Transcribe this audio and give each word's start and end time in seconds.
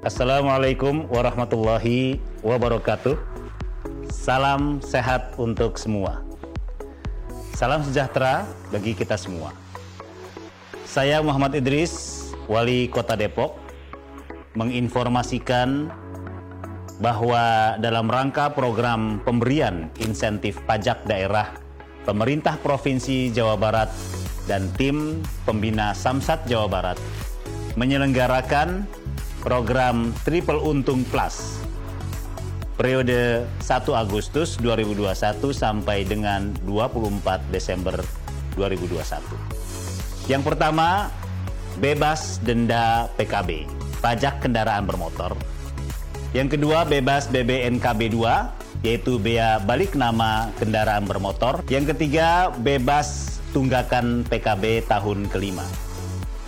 Assalamualaikum 0.00 1.12
warahmatullahi 1.12 2.16
wabarakatuh. 2.40 3.20
Salam 4.08 4.80
sehat 4.80 5.36
untuk 5.36 5.76
semua. 5.76 6.24
Salam 7.52 7.84
sejahtera 7.84 8.48
bagi 8.72 8.96
kita 8.96 9.20
semua. 9.20 9.52
Saya 10.88 11.20
Muhammad 11.20 11.52
Idris, 11.60 12.24
Wali 12.48 12.88
Kota 12.88 13.12
Depok, 13.12 13.60
menginformasikan 14.56 15.92
bahwa 16.96 17.76
dalam 17.76 18.08
rangka 18.08 18.56
program 18.56 19.20
pemberian 19.20 19.92
insentif 20.00 20.64
pajak 20.64 21.04
daerah 21.04 21.60
pemerintah 22.08 22.56
Provinsi 22.64 23.28
Jawa 23.36 23.60
Barat 23.60 23.92
dan 24.48 24.64
tim 24.80 25.20
pembina 25.44 25.92
Samsat 25.92 26.48
Jawa 26.48 26.72
Barat 26.72 26.96
menyelenggarakan 27.76 28.88
program 29.40 30.12
Triple 30.24 30.60
Untung 30.60 31.04
Plus 31.08 31.60
periode 32.80 33.44
1 33.60 33.68
Agustus 33.92 34.56
2021 34.56 35.12
sampai 35.52 36.00
dengan 36.08 36.48
24 36.64 37.44
Desember 37.52 38.00
2021. 38.56 39.20
Yang 40.32 40.42
pertama, 40.48 41.12
bebas 41.76 42.40
denda 42.40 43.12
PKB, 43.20 43.68
pajak 44.00 44.40
kendaraan 44.40 44.88
bermotor. 44.88 45.36
Yang 46.32 46.56
kedua, 46.56 46.88
bebas 46.88 47.28
BBNKB 47.28 48.16
2, 48.16 48.80
yaitu 48.80 49.20
bea 49.20 49.60
balik 49.60 49.92
nama 49.92 50.48
kendaraan 50.56 51.04
bermotor. 51.04 51.60
Yang 51.68 51.92
ketiga, 51.92 52.48
bebas 52.64 53.36
tunggakan 53.52 54.24
PKB 54.24 54.88
tahun 54.88 55.28
kelima. 55.28 55.68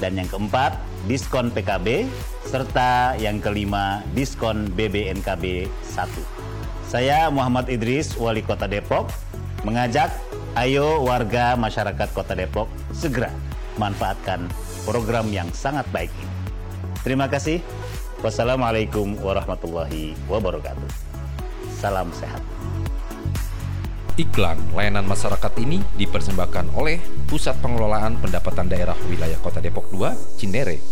Dan 0.00 0.16
yang 0.16 0.33
keempat, 0.33 0.80
diskon 1.11 1.51
PKB, 1.51 2.06
serta 2.47 3.19
yang 3.19 3.42
kelima, 3.42 4.03
diskon 4.14 4.70
BBNKB 4.75 5.67
1. 5.67 6.06
Saya 6.86 7.33
Muhammad 7.33 7.72
Idris, 7.72 8.14
Wali 8.20 8.45
Kota 8.45 8.69
Depok, 8.69 9.08
mengajak 9.64 10.12
ayo 10.58 11.00
warga 11.03 11.56
masyarakat 11.56 12.08
Kota 12.12 12.36
Depok 12.36 12.69
segera 12.92 13.33
manfaatkan 13.80 14.47
program 14.84 15.30
yang 15.33 15.48
sangat 15.56 15.89
baik 15.95 16.12
ini. 16.12 16.34
Terima 17.03 17.27
kasih. 17.27 17.64
Wassalamualaikum 18.23 19.19
warahmatullahi 19.19 20.14
wabarakatuh. 20.30 20.86
Salam 21.75 22.14
sehat. 22.14 22.39
Iklan 24.20 24.61
layanan 24.77 25.08
masyarakat 25.08 25.56
ini 25.64 25.80
dipersembahkan 25.97 26.77
oleh 26.77 27.00
Pusat 27.27 27.64
Pengelolaan 27.64 28.20
Pendapatan 28.20 28.69
Daerah 28.69 28.95
Wilayah 29.08 29.41
Kota 29.41 29.64
Depok 29.64 29.89
2, 29.89 30.36
Cinere. 30.36 30.92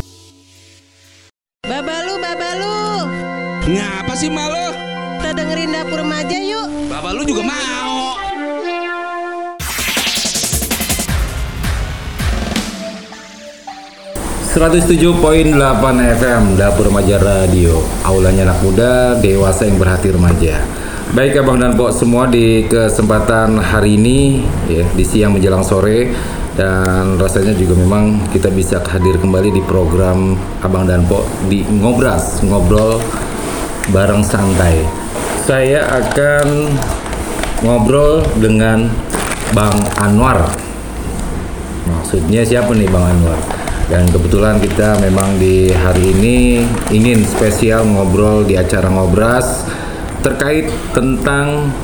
Ngapa 3.71 4.19
sih 4.19 4.27
malu? 4.27 4.75
Kita 5.23 5.31
dengerin 5.31 5.71
dapur 5.71 6.03
remaja 6.03 6.35
yuk. 6.43 6.91
Bapak 6.91 7.15
lu 7.15 7.23
juga 7.23 7.47
mau. 7.47 8.19
delapan 15.55 15.95
FM 16.19 16.59
Dapur 16.59 16.91
Remaja 16.91 17.23
Radio 17.23 17.87
Aulanya 18.03 18.51
anak 18.51 18.59
muda, 18.67 19.15
dewasa 19.23 19.63
yang 19.63 19.79
berhati 19.79 20.11
remaja 20.11 20.59
Baik 21.15 21.39
Abang 21.39 21.63
dan 21.63 21.79
Pok 21.79 21.95
semua 21.95 22.27
di 22.27 22.67
kesempatan 22.67 23.63
hari 23.63 23.95
ini 23.95 24.43
ya, 24.67 24.83
Di 24.91 25.07
siang 25.07 25.39
menjelang 25.39 25.63
sore 25.63 26.11
Dan 26.59 27.15
rasanya 27.17 27.55
juga 27.55 27.79
memang 27.79 28.27
kita 28.35 28.51
bisa 28.51 28.83
hadir 28.83 29.23
kembali 29.23 29.55
di 29.55 29.63
program 29.63 30.35
Abang 30.67 30.91
dan 30.91 31.07
Pok 31.07 31.47
Di 31.47 31.63
Ngobras, 31.71 32.43
Ngobrol 32.43 33.30
bareng 33.89 34.21
santai 34.21 34.85
Saya 35.49 35.89
akan 35.89 36.77
ngobrol 37.65 38.21
dengan 38.37 38.93
Bang 39.57 39.81
Anwar 39.97 40.53
Maksudnya 41.89 42.45
siapa 42.45 42.77
nih 42.77 42.91
Bang 42.93 43.09
Anwar? 43.09 43.41
Dan 43.91 44.07
kebetulan 44.07 44.63
kita 44.63 45.03
memang 45.03 45.35
di 45.43 45.75
hari 45.75 46.15
ini 46.15 46.63
ingin 46.95 47.27
spesial 47.27 47.83
ngobrol 47.83 48.47
di 48.47 48.55
acara 48.55 48.87
ngobras 48.87 49.67
terkait 50.23 50.71
tentang 50.95 51.75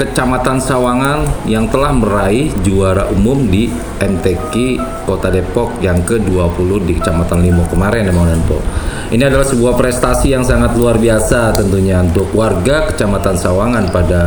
Kecamatan 0.00 0.56
Sawangan 0.56 1.44
yang 1.44 1.68
telah 1.68 1.92
meraih 1.92 2.48
juara 2.64 3.12
umum 3.12 3.44
di 3.52 3.68
MTQ 4.00 4.80
Kota 5.04 5.28
Depok 5.28 5.76
yang 5.84 6.00
ke-20 6.08 6.88
di 6.88 6.96
Kecamatan 6.96 7.44
Limo 7.44 7.68
kemarin 7.68 8.08
ya 8.08 8.12
Bang 8.16 8.24
Danpo. 8.24 8.64
Ini 9.12 9.28
adalah 9.28 9.44
sebuah 9.44 9.76
prestasi 9.76 10.32
yang 10.32 10.40
sangat 10.40 10.72
luar 10.72 10.96
biasa 10.96 11.52
tentunya 11.52 12.00
untuk 12.00 12.32
warga 12.32 12.88
Kecamatan 12.88 13.36
Sawangan 13.36 13.92
pada 13.92 14.22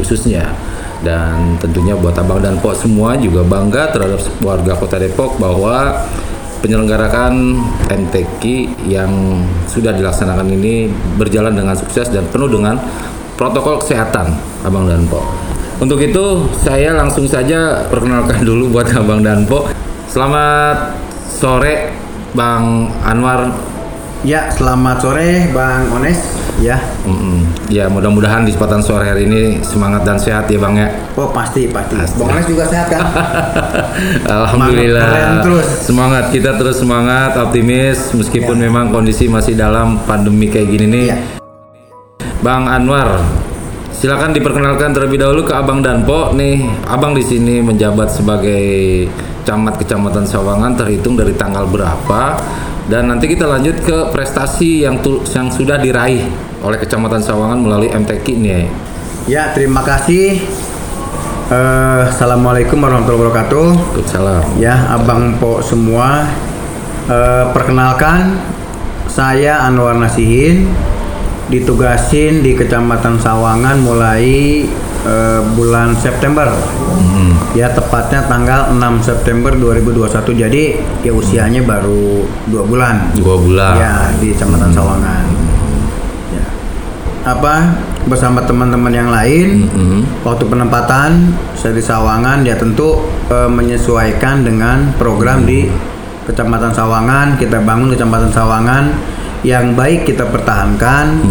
khususnya 0.00 0.48
dan 1.04 1.60
tentunya 1.60 1.92
buat 1.92 2.16
Abang 2.16 2.40
dan 2.40 2.56
Pok 2.56 2.72
semua 2.72 3.20
juga 3.20 3.44
bangga 3.44 3.92
terhadap 3.92 4.24
warga 4.40 4.80
Kota 4.80 4.96
Depok 4.96 5.36
bahwa 5.36 5.92
penyelenggaraan 6.64 7.60
MTQ 7.92 8.42
yang 8.88 9.12
sudah 9.68 9.92
dilaksanakan 9.92 10.48
ini 10.56 10.88
berjalan 11.20 11.52
dengan 11.52 11.76
sukses 11.76 12.08
dan 12.08 12.24
penuh 12.32 12.48
dengan 12.48 12.80
protokol 13.36 13.78
kesehatan 13.84 14.32
Abang 14.64 14.88
dan 14.88 15.04
Po. 15.06 15.20
Untuk 15.76 16.00
itu 16.00 16.48
saya 16.56 16.96
langsung 16.96 17.28
saja 17.28 17.84
perkenalkan 17.92 18.42
dulu 18.42 18.72
buat 18.72 18.88
Abang 18.96 19.20
dan 19.20 19.44
Po. 19.44 19.68
Selamat 20.08 20.96
sore 21.28 21.92
Bang 22.32 22.88
Anwar. 23.04 23.52
Ya, 24.24 24.48
selamat 24.48 24.96
sore 25.04 25.52
Bang 25.52 25.92
Ones. 25.92 26.18
Ya. 26.56 26.80
Mm-mm. 27.04 27.44
Ya, 27.68 27.84
mudah-mudahan 27.92 28.48
di 28.48 28.56
kesempatan 28.56 28.80
sore 28.80 29.04
hari 29.04 29.28
ini 29.28 29.60
semangat 29.60 30.08
dan 30.08 30.16
sehat 30.16 30.48
ya 30.48 30.56
Bang 30.56 30.72
ya. 30.80 30.88
Oh, 31.20 31.28
pasti, 31.28 31.68
pasti. 31.68 32.00
Pasti. 32.00 32.16
Bang 32.16 32.32
Ones 32.32 32.48
juga 32.48 32.64
sehat 32.64 32.88
kan? 32.88 33.04
Alhamdulillah. 34.40 35.04
Semangat 35.04 35.44
terus. 35.44 35.66
Semangat 35.84 36.24
kita 36.32 36.50
terus 36.56 36.76
semangat, 36.80 37.36
optimis 37.36 38.16
meskipun 38.16 38.56
Ya. 38.56 38.72
memang 38.72 38.88
kondisi 38.88 39.28
masih 39.28 39.52
dalam 39.52 40.00
pandemi 40.08 40.48
kayak 40.48 40.72
gini 40.72 40.86
nih. 40.88 41.04
Iya. 41.12 41.45
Bang 42.44 42.68
Anwar, 42.68 43.24
silakan 43.96 44.36
diperkenalkan 44.36 44.92
terlebih 44.92 45.16
dahulu 45.20 45.42
ke 45.42 45.56
Abang 45.56 45.80
Danpo 45.80 46.36
nih. 46.36 46.68
Abang 46.84 47.16
di 47.16 47.24
sini 47.24 47.64
menjabat 47.64 48.12
sebagai 48.12 49.06
camat 49.48 49.80
Kecamatan 49.80 50.26
Sawangan 50.26 50.76
terhitung 50.76 51.16
dari 51.16 51.32
tanggal 51.32 51.64
berapa 51.64 52.36
dan 52.86 53.08
nanti 53.08 53.30
kita 53.30 53.46
lanjut 53.48 53.78
ke 53.80 54.10
prestasi 54.12 54.84
yang 54.84 55.00
tu- 55.00 55.22
yang 55.32 55.48
sudah 55.48 55.80
diraih 55.80 56.28
oleh 56.60 56.76
Kecamatan 56.76 57.22
Sawangan 57.24 57.58
melalui 57.58 57.88
MTQ 57.88 58.26
nih. 58.36 58.66
Ya, 59.26 59.50
terima 59.56 59.82
kasih. 59.82 60.38
Eh, 61.46 62.00
Assalamualaikum 62.10 62.78
warahmatullahi 62.78 63.22
wabarakatuh. 63.22 63.66
Salam. 64.06 64.42
Ya, 64.58 64.92
Abang 64.92 65.38
Po 65.38 65.62
semua. 65.62 66.26
Eh, 67.06 67.44
perkenalkan, 67.54 68.34
saya 69.06 69.62
Anwar 69.62 69.94
Nasihin, 69.94 70.66
ditugasin 71.46 72.42
di 72.42 72.58
Kecamatan 72.58 73.22
Sawangan 73.22 73.78
mulai 73.78 74.66
eh, 75.06 75.40
bulan 75.54 75.94
September. 75.94 76.50
Ya, 77.56 77.72
tepatnya 77.72 78.20
tanggal 78.28 78.68
6 78.76 79.00
September 79.00 79.48
2021. 79.56 80.36
Jadi, 80.36 80.62
ya 81.00 81.12
usianya 81.16 81.64
baru 81.64 82.28
dua 82.52 82.62
bulan. 82.68 83.16
Dua 83.16 83.40
bulan. 83.40 83.72
Ya, 83.80 83.94
di 84.20 84.36
Kecamatan 84.36 84.76
Sawangan. 84.76 85.24
Ya. 86.36 86.44
Apa 87.24 87.54
bersama 88.06 88.44
teman-teman 88.46 88.92
yang 88.94 89.10
lain 89.10 89.66
Mm-mm. 89.66 90.22
waktu 90.22 90.46
penempatan 90.46 91.34
saya 91.58 91.74
di 91.74 91.82
Sawangan 91.82 92.46
ya 92.46 92.54
tentu 92.54 93.02
eh, 93.26 93.50
menyesuaikan 93.50 94.46
dengan 94.46 94.94
program 94.94 95.42
di 95.42 95.66
Kecamatan 96.22 96.70
Sawangan 96.70 97.34
kita 97.34 97.66
bangun 97.66 97.90
Kecamatan 97.90 98.30
Sawangan 98.30 98.84
yang 99.46 99.72
baik 99.72 100.02
kita 100.04 100.26
pertahankan 100.26 101.22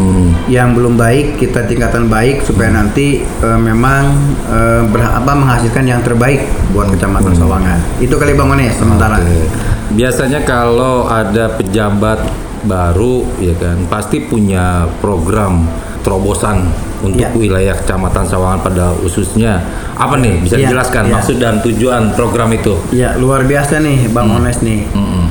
yang 0.48 0.72
belum 0.72 0.96
baik 0.96 1.36
kita 1.36 1.68
tingkatan 1.68 2.08
baik 2.08 2.40
supaya 2.42 2.72
nanti 2.72 3.20
eh, 3.20 3.60
memang 3.60 4.16
eh, 4.48 4.82
ber- 4.86 5.12
apa 5.14 5.32
menghasilkan 5.34 5.84
yang 5.84 6.00
terbaik 6.00 6.40
buat 6.72 6.88
Kecamatan 6.88 7.36
Sawangan 7.36 8.00
itu 8.00 8.16
kali 8.16 8.32
Bang 8.32 8.48
Ones 8.50 8.72
sementara 8.74 9.20
Oke. 9.20 9.52
Biasanya 9.92 10.42
kalau 10.42 11.06
ada 11.06 11.54
pejabat 11.54 12.24
baru 12.64 13.22
ya 13.38 13.54
kan 13.54 13.84
pasti 13.86 14.18
punya 14.20 14.88
program 14.98 15.68
terobosan 16.02 16.66
untuk 16.98 17.20
Iya. 17.22 17.36
wilayah 17.36 17.76
Kecamatan 17.76 18.26
Sawangan 18.26 18.60
pada 18.62 18.96
khususnya. 18.96 19.60
Apa 19.94 20.16
nih 20.16 20.40
bisa 20.40 20.56
Iya, 20.56 20.72
dijelaskan 20.72 21.04
iya. 21.06 21.14
maksud 21.14 21.38
dan 21.38 21.60
tujuan 21.62 22.14
program 22.14 22.48
itu? 22.50 22.80
ya 22.92 23.14
luar 23.16 23.44
biasa 23.44 23.78
nih 23.78 24.08
Bang 24.10 24.32
Ones 24.32 24.58
nih 24.62 24.88
Mm-mm. 24.90 25.24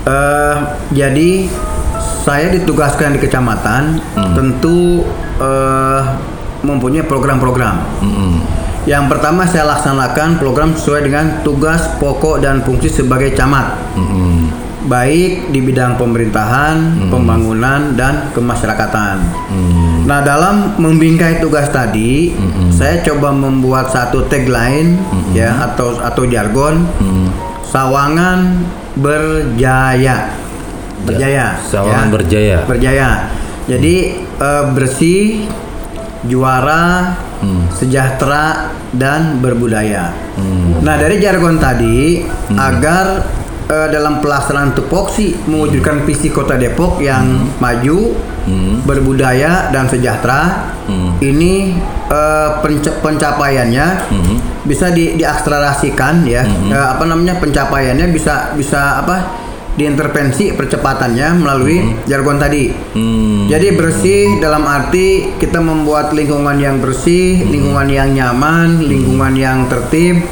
Eh, 0.00 0.56
jadi 0.90 1.30
saya 2.28 2.52
ditugaskan 2.52 3.16
di 3.16 3.24
kecamatan 3.24 4.04
tentu 4.36 5.00
eh, 5.40 6.02
mempunyai 6.60 7.08
program-program. 7.08 8.04
Mm-mm. 8.04 8.44
Yang 8.84 9.04
pertama 9.08 9.48
saya 9.48 9.64
laksanakan 9.64 10.36
program 10.36 10.76
sesuai 10.76 11.08
dengan 11.08 11.40
tugas 11.40 11.88
pokok 11.96 12.44
dan 12.44 12.60
fungsi 12.60 12.92
sebagai 12.92 13.32
camat. 13.32 13.80
Mm-mm. 13.96 14.68
baik 14.88 15.52
di 15.52 15.60
bidang 15.60 16.00
pemerintahan, 16.00 17.10
pembangunan 17.12 17.92
dan 17.92 18.32
kemasyarakatan. 18.32 19.20
Nah, 20.08 20.24
dalam 20.24 20.80
membingkai 20.80 21.44
tugas 21.44 21.68
tadi, 21.68 22.32
saya 22.72 23.02
coba 23.04 23.28
membuat 23.34 23.92
satu 23.92 24.24
tagline 24.30 24.96
ya 25.36 25.52
atau 25.60 25.98
atau 26.00 26.24
jargon 26.24 26.88
Sawangan 27.68 28.64
berjaya. 28.96 30.47
Berjaya. 31.08 31.46
Sawangan 31.62 32.08
ya. 32.08 32.12
berjaya. 32.12 32.56
Berjaya. 32.64 33.08
Jadi 33.68 33.96
eh, 34.20 34.64
bersih, 34.72 35.44
juara, 36.24 37.14
sejahtera 37.70 38.72
dan 38.90 39.38
berbudaya. 39.38 40.10
Nah, 40.82 40.94
dari 40.98 41.20
jargon 41.20 41.60
tadi 41.60 42.24
agar 42.50 43.22
eh, 43.68 43.88
dalam 43.92 44.18
pelaksanaan 44.18 44.72
tupoksi 44.72 45.36
mewujudkan 45.46 46.02
visi 46.02 46.32
Kota 46.32 46.56
Depok 46.56 46.98
yang 46.98 47.52
maju, 47.58 48.16
berbudaya 48.82 49.68
dan 49.68 49.86
sejahtera, 49.86 50.72
ini 51.20 51.76
eh, 52.08 52.48
penca- 52.58 52.96
pencapaiannya 52.98 53.86
bisa 54.64 54.88
di, 54.90 55.12
diakselerasikan 55.14 56.24
ya. 56.24 56.42
Eh, 56.72 56.88
apa 56.96 57.04
namanya 57.04 57.36
pencapaiannya 57.36 58.08
bisa 58.08 58.56
bisa 58.56 59.04
apa? 59.04 59.46
Diintervensi 59.78 60.58
percepatannya 60.58 61.28
melalui 61.38 61.78
jargon 62.10 62.36
tadi. 62.42 62.74
Jadi 63.48 63.66
bersih 63.78 64.42
dalam 64.42 64.66
arti 64.66 65.38
kita 65.38 65.62
membuat 65.62 66.10
lingkungan 66.10 66.58
yang 66.58 66.82
bersih, 66.82 67.46
lingkungan 67.46 67.86
yang 67.86 68.10
nyaman, 68.10 68.82
lingkungan 68.82 69.32
yang 69.38 69.70
tertib. 69.70 70.26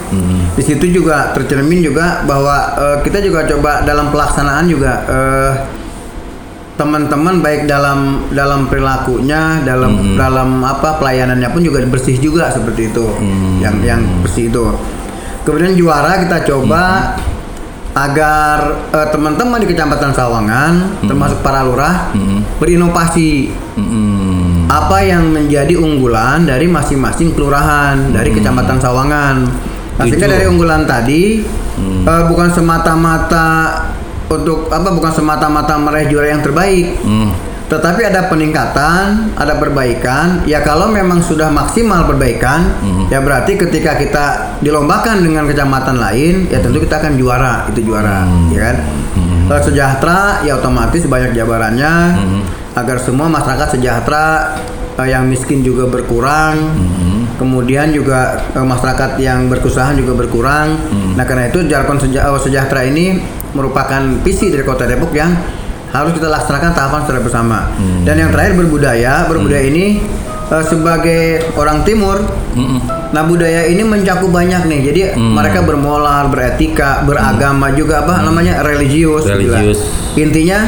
Di 0.58 0.62
situ 0.66 0.90
juga 0.90 1.30
tercermin 1.30 1.80
juga 1.80 2.26
bahwa 2.26 2.74
eh, 2.74 2.96
kita 3.06 3.22
juga 3.22 3.46
coba 3.46 3.86
dalam 3.86 4.10
pelaksanaan 4.10 4.66
juga 4.66 4.92
eh, 5.06 5.52
teman-teman 6.76 7.40
baik 7.40 7.64
dalam 7.64 8.28
dalam 8.34 8.68
perilakunya, 8.68 9.64
dalam 9.64 10.18
dalam 10.18 10.60
apa 10.60 11.00
pelayanannya 11.00 11.48
pun 11.48 11.62
juga 11.64 11.80
bersih 11.86 12.18
juga 12.20 12.52
seperti 12.52 12.92
itu. 12.92 13.06
Yang 13.62 13.76
yang 13.86 14.02
bersih 14.20 14.50
itu. 14.50 14.66
Kemudian 15.46 15.78
juara 15.78 16.26
kita 16.26 16.42
coba 16.42 17.14
agar 17.96 18.76
eh, 18.92 19.08
teman-teman 19.08 19.56
di 19.64 19.72
Kecamatan 19.72 20.12
Sawangan 20.12 21.00
termasuk 21.08 21.40
para 21.40 21.64
lurah 21.64 22.12
berinovasi 22.60 23.48
Mm-mm. 23.80 24.68
apa 24.68 25.00
yang 25.00 25.32
menjadi 25.32 25.80
unggulan 25.80 26.44
dari 26.44 26.68
masing-masing 26.68 27.32
kelurahan 27.32 28.12
dari 28.12 28.36
Kecamatan 28.36 28.76
Sawangan. 28.76 29.36
Tujuh. 29.96 30.28
dari 30.28 30.44
unggulan 30.44 30.84
tadi 30.84 31.40
eh, 32.04 32.22
bukan 32.28 32.52
semata-mata 32.52 33.80
untuk 34.28 34.68
apa 34.68 34.92
bukan 34.92 35.12
semata-mata 35.16 35.80
meraih 35.80 36.12
juara 36.12 36.36
yang 36.36 36.44
terbaik. 36.44 37.00
Mm. 37.00 37.55
Tetapi 37.66 37.98
ada 38.00 38.30
peningkatan, 38.30 39.34
ada 39.34 39.58
perbaikan. 39.58 40.46
Ya 40.46 40.62
kalau 40.62 40.86
memang 40.86 41.18
sudah 41.18 41.50
maksimal 41.50 42.06
perbaikan, 42.06 42.62
ya 43.08 43.18
berarti 43.18 43.58
ketika 43.58 43.94
kita 43.94 44.24
dilombakan 44.60 45.18
dengan 45.18 45.44
kecamatan 45.44 45.98
lain, 45.98 46.46
ya 46.46 46.58
tentu 46.58 46.78
kita 46.78 47.02
akan 47.02 47.14
juara, 47.14 47.66
itu 47.68 47.82
juara, 47.82 48.22
ya 48.50 48.60
kan? 48.62 48.76
Kalau 49.46 49.62
sejahtera, 49.62 50.20
ya 50.42 50.56
otomatis 50.56 51.02
banyak 51.04 51.32
jabarannya 51.32 51.92
agar 52.72 52.96
semua 52.98 53.26
masyarakat 53.26 53.68
sejahtera, 53.72 54.54
eh, 54.96 55.08
yang 55.08 55.26
miskin 55.26 55.60
juga 55.60 55.86
berkurang. 55.86 56.70
Kemudian 57.36 57.90
juga 57.90 58.46
eh, 58.48 58.62
masyarakat 58.62 59.18
yang 59.18 59.46
berkesusahan 59.46 59.94
juga 59.94 60.14
berkurang. 60.14 60.78
Nah 61.14 61.24
karena 61.24 61.46
itu 61.46 61.66
jargon 61.66 61.98
seja- 61.98 62.24
eh, 62.24 62.40
sejahtera 62.40 62.86
ini 62.86 63.18
merupakan 63.52 64.02
visi 64.22 64.48
dari 64.48 64.62
Kota 64.62 64.84
Depok 64.84 65.10
yang 65.10 65.34
harus 65.88 66.12
kita 66.12 66.26
laksanakan 66.26 66.70
tahapan 66.72 67.00
secara 67.02 67.20
bersama. 67.20 67.58
Dan 68.02 68.14
yang 68.16 68.30
terakhir 68.30 68.54
berbudaya, 68.54 69.24
berbudaya 69.24 69.62
ini 69.64 70.02
eh, 70.46 70.64
sebagai 70.64 71.22
orang 71.54 71.82
timur, 71.82 72.20
nah 73.08 73.22
budaya 73.22 73.64
ini 73.64 73.82
mencakup 73.82 74.28
banyak 74.28 74.64
nih. 74.64 74.80
Jadi 74.84 75.00
mereka 75.16 75.62
bermoral, 75.62 76.28
beretika, 76.28 77.02
beragama 77.02 77.70
juga 77.72 78.02
apa 78.02 78.20
namanya 78.20 78.60
religius. 78.60 79.24
gitu. 79.24 79.34
Religius. 79.52 79.78
Intinya 80.14 80.58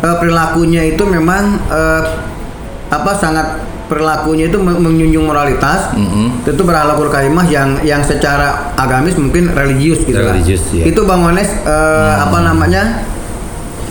eh, 0.00 0.16
perilakunya 0.16 0.86
itu 0.86 1.02
memang 1.02 1.42
eh, 1.66 2.02
apa 2.90 3.12
sangat 3.14 3.46
perilakunya 3.86 4.46
itu 4.46 4.56
men- 4.56 4.78
menjunjung 4.78 5.26
moralitas. 5.26 5.90
Tentu 6.40 6.62
berhalakul 6.62 7.06
kalimah 7.06 7.42
yang 7.44 7.74
yang 7.80 8.00
secara 8.00 8.70
agamis 8.74 9.14
mungkin 9.14 9.50
religius 9.50 10.02
gitu. 10.02 10.14
Religius, 10.16 10.62
ya. 10.70 10.86
Itu 10.86 11.02
Bang 11.02 11.22
Ones 11.22 11.50
eh, 11.60 12.14
apa 12.16 12.38
namanya? 12.40 13.02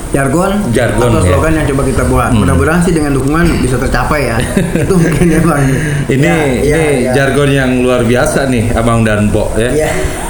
Jargon, 0.09 0.51
Jargon, 0.73 1.09
atau 1.13 1.21
ya. 1.21 1.29
slogan 1.29 1.53
yang 1.53 1.67
coba 1.69 1.81
kita 1.85 2.03
buat. 2.05 2.29
Mudah-mudahan 2.33 2.81
sih 2.81 2.91
dengan 2.91 3.13
dukungan 3.13 3.45
bisa 3.61 3.77
tercapai 3.77 4.21
ya. 4.25 4.37
itu 4.83 4.93
mungkin 4.93 5.25
ya 5.29 5.41
Bang. 5.41 5.61
Ini 6.07 6.17
Ya, 6.19 6.35
ini 6.49 6.65
ya, 6.65 6.79
ya. 6.81 7.11
jargon 7.13 7.49
yang 7.49 7.71
luar 7.79 8.01
biasa 8.03 8.49
nih 8.49 8.73
Abang 8.73 9.05
dan 9.05 9.29
Po 9.29 9.53
ya. 9.53 9.69
Iya. 9.69 9.89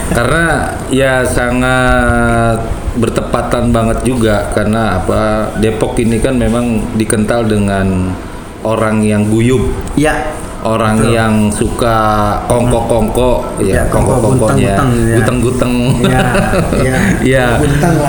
Karena 0.09 0.43
ya 0.89 1.13
sangat 1.23 2.59
bertepatan 2.99 3.69
banget 3.69 4.01
juga 4.03 4.51
karena 4.51 4.99
apa 4.99 5.53
Depok 5.57 5.95
ini 5.95 6.17
kan 6.19 6.35
memang 6.35 6.97
dikental 6.97 7.45
dengan 7.45 8.11
orang 8.59 8.99
yang 9.01 9.23
guyup, 9.25 9.63
Ya. 9.95 10.27
Orang 10.63 10.99
Betul. 10.99 11.15
yang 11.15 11.33
suka 11.51 11.97
kongko-kongko 12.51 13.31
Ya, 13.63 13.83
ya, 13.83 13.83
kongko, 13.87 14.35
guteng-guteng, 14.35 14.59
ya. 14.59 15.15
guteng-guteng. 15.19 15.73
Ya, 16.03 16.21
ya. 16.87 16.95
ya, 17.23 17.45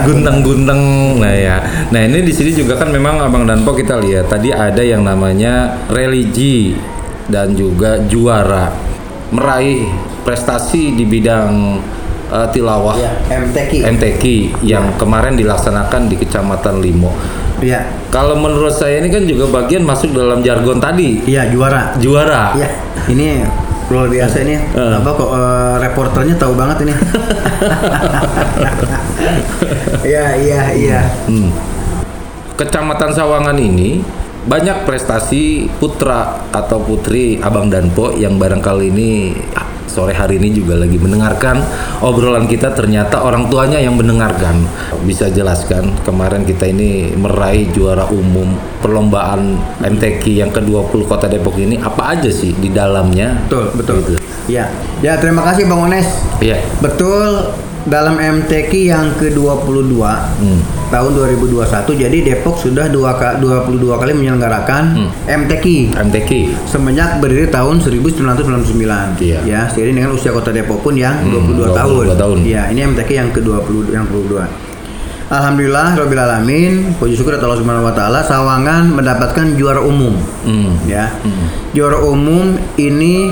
gunteng-gunteng. 0.06 0.82
Nah 1.23 1.35
ya, 1.35 1.56
nah 1.91 2.00
ini 2.02 2.23
di 2.26 2.32
sini 2.35 2.50
juga 2.55 2.79
kan 2.79 2.91
memang 2.91 3.23
abang 3.23 3.47
dan 3.47 3.62
po 3.62 3.75
kita 3.75 3.99
lihat 3.99 4.31
tadi 4.31 4.50
ada 4.50 4.82
yang 4.82 5.02
namanya 5.06 5.87
religi 5.91 6.75
dan 7.31 7.55
juga 7.55 8.02
juara 8.11 8.70
meraih 9.31 9.87
prestasi 10.26 10.99
di 10.99 11.06
bidang 11.06 11.79
eh, 12.31 12.49
tilawah 12.50 12.97
Ya, 12.97 13.11
MTQ. 13.29 13.73
MTQ 13.91 14.23
yang 14.62 14.94
kemarin 14.97 15.35
dilaksanakan 15.35 16.06
di 16.06 16.17
Kecamatan 16.17 16.79
Limo. 16.79 17.11
Ya. 17.61 17.85
Kalau 18.09 18.35
menurut 18.35 18.73
saya 18.73 18.99
ini 18.99 19.09
kan 19.09 19.23
juga 19.23 19.44
bagian 19.47 19.85
masuk 19.85 20.11
dalam 20.11 20.41
jargon 20.41 20.79
tadi 20.79 21.21
Iya, 21.25 21.50
juara. 21.50 21.93
juara. 21.99 22.56
Ya, 22.56 22.69
ini 23.06 23.44
luar 23.87 24.06
biasa 24.06 24.37
ini. 24.41 24.55
Eh. 24.56 24.93
Apa 24.97 25.11
kok 25.11 25.31
eh, 25.31 25.75
reporternya 25.81 26.35
tahu 26.35 26.55
banget 26.55 26.87
ini. 26.87 26.94
Iya, 30.00 30.27
iya, 30.37 30.62
iya. 30.73 31.00
Hmm. 31.29 31.53
Kecamatan 32.56 33.13
Sawangan 33.13 33.56
ini 33.56 34.01
banyak 34.41 34.89
prestasi 34.89 35.69
putra 35.77 36.49
atau 36.49 36.81
putri 36.81 37.37
Abang 37.39 37.69
dan 37.69 37.93
Po 37.93 38.13
yang 38.13 38.41
barangkali 38.41 38.89
ini 38.89 39.37
sore 39.91 40.15
hari 40.15 40.39
ini 40.39 40.55
juga 40.55 40.79
lagi 40.79 40.94
mendengarkan 40.94 41.59
obrolan 41.99 42.47
kita 42.47 42.70
ternyata 42.70 43.27
orang 43.27 43.51
tuanya 43.51 43.82
yang 43.82 43.99
mendengarkan 43.99 44.63
bisa 45.03 45.27
jelaskan 45.27 45.91
kemarin 46.06 46.47
kita 46.47 46.70
ini 46.70 47.11
meraih 47.19 47.67
juara 47.75 48.06
umum 48.06 48.55
perlombaan 48.79 49.59
MTQ 49.82 50.23
yang 50.47 50.55
ke-20 50.55 51.01
Kota 51.11 51.27
Depok 51.27 51.59
ini 51.59 51.75
apa 51.82 52.15
aja 52.15 52.31
sih 52.31 52.55
di 52.55 52.70
dalamnya 52.70 53.51
Betul, 53.51 53.67
betul. 53.75 53.97
Gitu. 54.06 54.15
Ya. 54.47 54.70
Ya, 54.99 55.15
terima 55.19 55.47
kasih 55.47 55.67
Bang 55.70 55.87
Ones. 55.91 56.06
Iya 56.43 56.59
Betul 56.82 57.51
dalam 57.82 58.17
MTQ 58.17 58.72
yang 58.84 59.06
ke-22 59.15 59.96
Hmm. 60.37 60.60
tahun 60.89 61.10
2021 61.15 61.65
jadi 61.94 62.19
Depok 62.22 62.58
sudah 62.58 62.87
dua 62.87 63.15
ka- 63.15 63.37
22 63.37 63.70
kali 63.94 64.13
menyelenggarakan 64.13 64.99
MTQ 65.25 65.94
MTQ 65.96 66.31
semenjak 66.65 67.17
berdiri 67.19 67.46
tahun 67.46 67.79
1999 67.79 69.17
Iya. 69.17 69.39
ya 69.43 69.60
seiring 69.67 69.94
dengan 69.94 70.13
usia 70.13 70.29
kota 70.31 70.51
Depok 70.51 70.82
pun 70.82 70.93
yang 70.93 71.15
Hmm, 71.20 71.56
22, 71.56 71.70
tahun 71.70 71.94
22 72.06 72.17
tahun. 72.17 72.39
ya 72.44 72.63
ini 72.69 72.81
MTQ 72.87 73.08
yang 73.10 73.31
ke-20 73.31 73.75
yang 73.89 74.05
22 74.05 74.44
Alhamdulillah 75.29 75.94
Rabbil 75.94 76.19
Alamin 76.19 76.72
Puji 76.93 77.15
syukur 77.15 77.32
atas 77.32 77.44
Allah 77.44 77.56
Subhanahu 77.56 77.87
Wa 77.87 77.94
Taala 77.94 78.20
Sawangan 78.20 78.91
mendapatkan 78.91 79.55
juara 79.55 79.79
umum. 79.79 80.19
Hmm. 80.43 80.75
ya. 80.84 81.06
Juara 81.70 82.03
umum 82.03 82.58
ini 82.77 83.31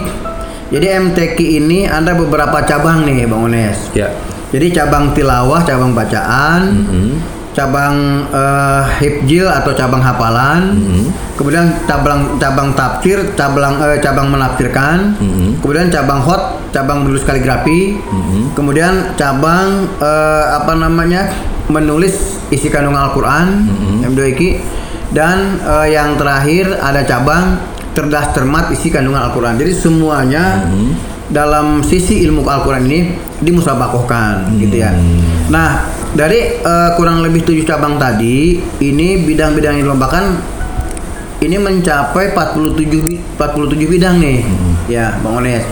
jadi 0.69 1.03
MTQ 1.03 1.37
ini 1.59 1.79
ada 1.85 2.15
beberapa 2.15 2.63
cabang 2.63 3.03
nih 3.03 3.27
Bang 3.27 3.43
Ones 3.43 3.91
ya 3.93 4.15
jadi 4.49 4.67
cabang 4.73 5.13
tilawah 5.13 5.61
cabang 5.63 5.93
bacaan 5.93 6.61
Hmm. 6.89 7.15
cabang 7.49 7.97
eh, 8.31 8.83
hifjil 9.03 9.43
atau 9.43 9.75
cabang 9.75 9.99
hafalan, 9.99 10.79
kemudian 11.35 11.67
cabang 11.85 12.39
cabang 12.39 12.71
tafsir, 12.71 13.35
cabang 13.35 13.83
eh, 13.83 13.99
cabang 13.99 14.31
menafsirkan, 14.31 15.19
kemudian 15.59 15.91
cabang 15.91 16.23
hot, 16.23 16.71
cabang 16.71 17.03
menulis 17.03 17.27
kaligrafi, 17.27 17.99
kemudian 18.55 19.11
cabang 19.19 19.91
eh, 19.99 20.45
apa 20.55 20.71
namanya 20.73 21.35
menulis 21.67 22.39
isi 22.49 22.71
kandungan 22.71 23.11
Al-Quran, 23.11 23.47
M2IQ, 24.07 24.41
dan 25.11 25.59
eh, 25.59 25.99
yang 25.99 26.15
terakhir 26.15 26.79
ada 26.79 27.03
cabang 27.03 27.59
cerdas 27.91 28.31
cermat 28.31 28.71
isi 28.71 28.87
kandungan 28.89 29.27
Al-Quran. 29.27 29.59
Jadi 29.59 29.73
semuanya 29.75 30.63
dalam 31.29 31.85
sisi 31.85 32.25
ilmu 32.25 32.45
Al-Quran 32.45 32.89
ini 32.89 33.01
dimusabakohkan 33.39 34.49
gitu 34.57 34.81
ya. 34.81 34.97
Nah, 35.53 35.85
dari 36.13 36.57
eh, 36.57 36.91
kurang 36.97 37.21
lebih 37.21 37.45
tujuh 37.45 37.65
cabang 37.65 38.01
tadi, 38.01 38.57
ini 38.81 39.23
bidang-bidang 39.23 39.77
yang 39.77 39.93
dilombakan 39.93 40.41
ini 41.39 41.55
mencapai 41.55 42.35
47 42.35 43.05
bi- 43.05 43.21
47 43.37 43.87
bidang 43.87 44.19
nih. 44.19 44.41
Ya, 44.89 45.15
Bang 45.21 45.45
Ones. 45.45 45.63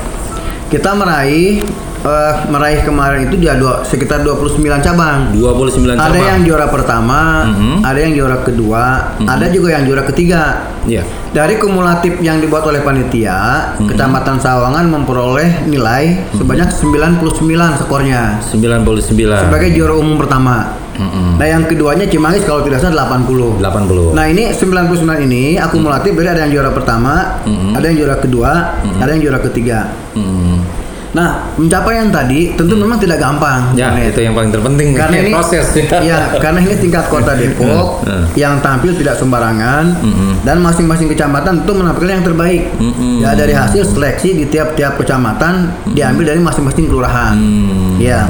Kita 0.68 0.92
meraih 0.92 1.62
eh, 2.02 2.32
meraih 2.48 2.80
kemarin 2.82 3.30
itu 3.30 3.36
dia 3.36 3.54
dua, 3.54 3.80
sekitar 3.80 4.20
29 4.20 4.82
cabang. 4.82 5.32
29 5.32 5.96
cabang. 5.96 6.12
Ada 6.12 6.20
yang 6.20 6.40
juara 6.42 6.66
pertama, 6.68 7.20
Mhm. 7.48 7.76
ada 7.80 7.98
yang 7.98 8.12
juara 8.12 8.38
kedua, 8.42 8.82
ada 9.22 9.46
juga 9.48 9.68
yang 9.72 9.84
juara 9.86 10.02
ketiga. 10.04 10.42
Iya. 10.84 11.02
Dari 11.32 11.60
kumulatif 11.60 12.16
yang 12.20 12.40
dibuat 12.40 12.64
oleh 12.64 12.80
panitia, 12.80 13.72
Mhm. 13.76 13.88
Kecamatan 13.88 14.36
Sawangan 14.40 14.84
memperoleh 14.88 15.66
nilai 15.66 16.26
sebanyak 16.32 16.68
99 16.72 17.76
skornya 17.76 18.40
99. 18.40 19.40
sebagai 19.48 19.70
juara 19.72 19.94
umum 19.94 20.16
pertama. 20.16 20.86
Mm-mm. 20.96 21.36
Nah, 21.36 21.44
yang 21.44 21.68
keduanya 21.68 22.08
Cimanggis 22.08 22.48
kalau 22.48 22.64
tidak 22.64 22.80
salah 22.80 23.04
80. 23.04 23.60
80. 23.60 24.16
Nah, 24.16 24.24
ini 24.32 24.48
99 24.48 25.20
ini 25.20 25.60
akumulatif 25.60 26.16
dari 26.16 26.28
ada 26.32 26.40
yang 26.48 26.52
juara 26.56 26.72
pertama, 26.72 27.36
Mhm. 27.44 27.76
ada 27.76 27.84
yang 27.84 27.96
juara 28.00 28.16
kedua, 28.16 28.50
ada 28.96 29.10
yang 29.12 29.20
juara 29.20 29.40
ketiga. 29.44 29.92
Mm. 30.16 30.85
Nah, 31.16 31.28
pencapaian 31.56 32.12
tadi 32.12 32.52
tentu 32.52 32.76
memang 32.76 33.00
tidak 33.00 33.16
gampang. 33.16 33.72
Ya, 33.72 33.88
Janet. 33.88 34.12
itu 34.12 34.20
yang 34.20 34.36
paling 34.36 34.52
terpenting 34.52 34.92
karena 34.92 35.16
ini 35.24 35.32
proses. 35.32 35.64
ya 36.04 36.28
karena 36.36 36.60
ini 36.60 36.76
tingkat 36.76 37.08
kota 37.08 37.32
Depok 37.32 38.04
Hmm. 38.04 38.28
yang 38.34 38.60
tampil 38.60 38.92
tidak 38.92 39.16
sembarangan 39.16 39.96
Hmm. 39.96 40.36
dan 40.42 40.60
masing-masing 40.60 41.08
kecamatan 41.08 41.64
itu 41.64 41.72
menampilkan 41.72 42.14
yang 42.14 42.26
terbaik 42.26 42.62
Hmm. 42.76 43.18
ya 43.18 43.32
dari 43.32 43.50
hasil 43.50 43.82
seleksi 43.86 44.36
di 44.36 44.44
tiap-tiap 44.44 44.94
kecamatan 44.94 45.72
diambil 45.88 46.28
dari 46.28 46.38
masing-masing 46.38 46.84
kelurahan 46.84 47.32
Hmm. 47.32 47.96
ya 47.96 48.28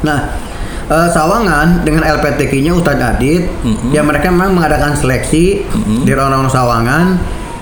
nah 0.00 0.32
eh, 0.88 1.08
Sawangan 1.08 1.84
dengan 1.84 2.08
LPTK-nya 2.08 2.72
Ustadz 2.72 3.04
Adit 3.04 3.44
Hmm. 3.60 3.92
ya 3.92 4.00
mereka 4.00 4.32
memang 4.32 4.56
mengadakan 4.56 4.96
seleksi 4.96 5.60
di 6.00 6.10
orang-orang 6.10 6.48
Sawangan 6.48 7.06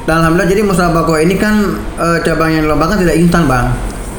dan 0.05 0.23
alhamdulillah 0.23 0.47
jadi 0.49 0.62
musabaqah 0.62 1.19
ini 1.19 1.35
kan 1.35 1.55
eh, 1.99 2.19
cabang 2.23 2.55
yang 2.55 2.62
dilombakan 2.62 3.03
tidak 3.03 3.19
instan 3.19 3.45
bang 3.45 3.67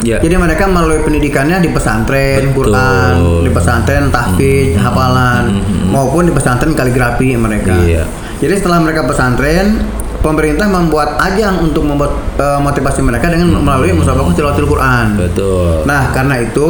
Ya. 0.06 0.22
jadi 0.22 0.38
mereka 0.38 0.70
melalui 0.70 1.01
pendidikannya 1.01 1.58
di 1.58 1.74
pesantren 1.74 2.54
Betul. 2.54 2.70
Quran, 2.70 3.13
di 3.42 3.50
pesantren 3.50 4.13
tahfidz, 4.13 4.77
hafalan, 4.77 5.58
maupun 5.89 6.30
di 6.30 6.34
pesantren 6.34 6.77
kaligrafi 6.77 7.34
mereka. 7.34 7.74
Iya. 7.82 8.06
Jadi 8.38 8.54
setelah 8.62 8.77
mereka 8.86 9.10
pesantren, 9.10 9.82
pemerintah 10.22 10.70
membuat 10.70 11.18
ajang 11.22 11.66
untuk 11.66 11.86
membuat 11.86 12.13
eh, 12.38 12.60
motivasi 12.62 13.01
mereka 13.01 13.30
dengan 13.34 13.58
melalui 13.62 13.94
musabaqah 13.98 14.34
tilawatil 14.38 14.70
Quran. 14.70 15.06
Betul. 15.18 15.88
Nah, 15.89 16.13
karena 16.13 16.46
itu 16.46 16.68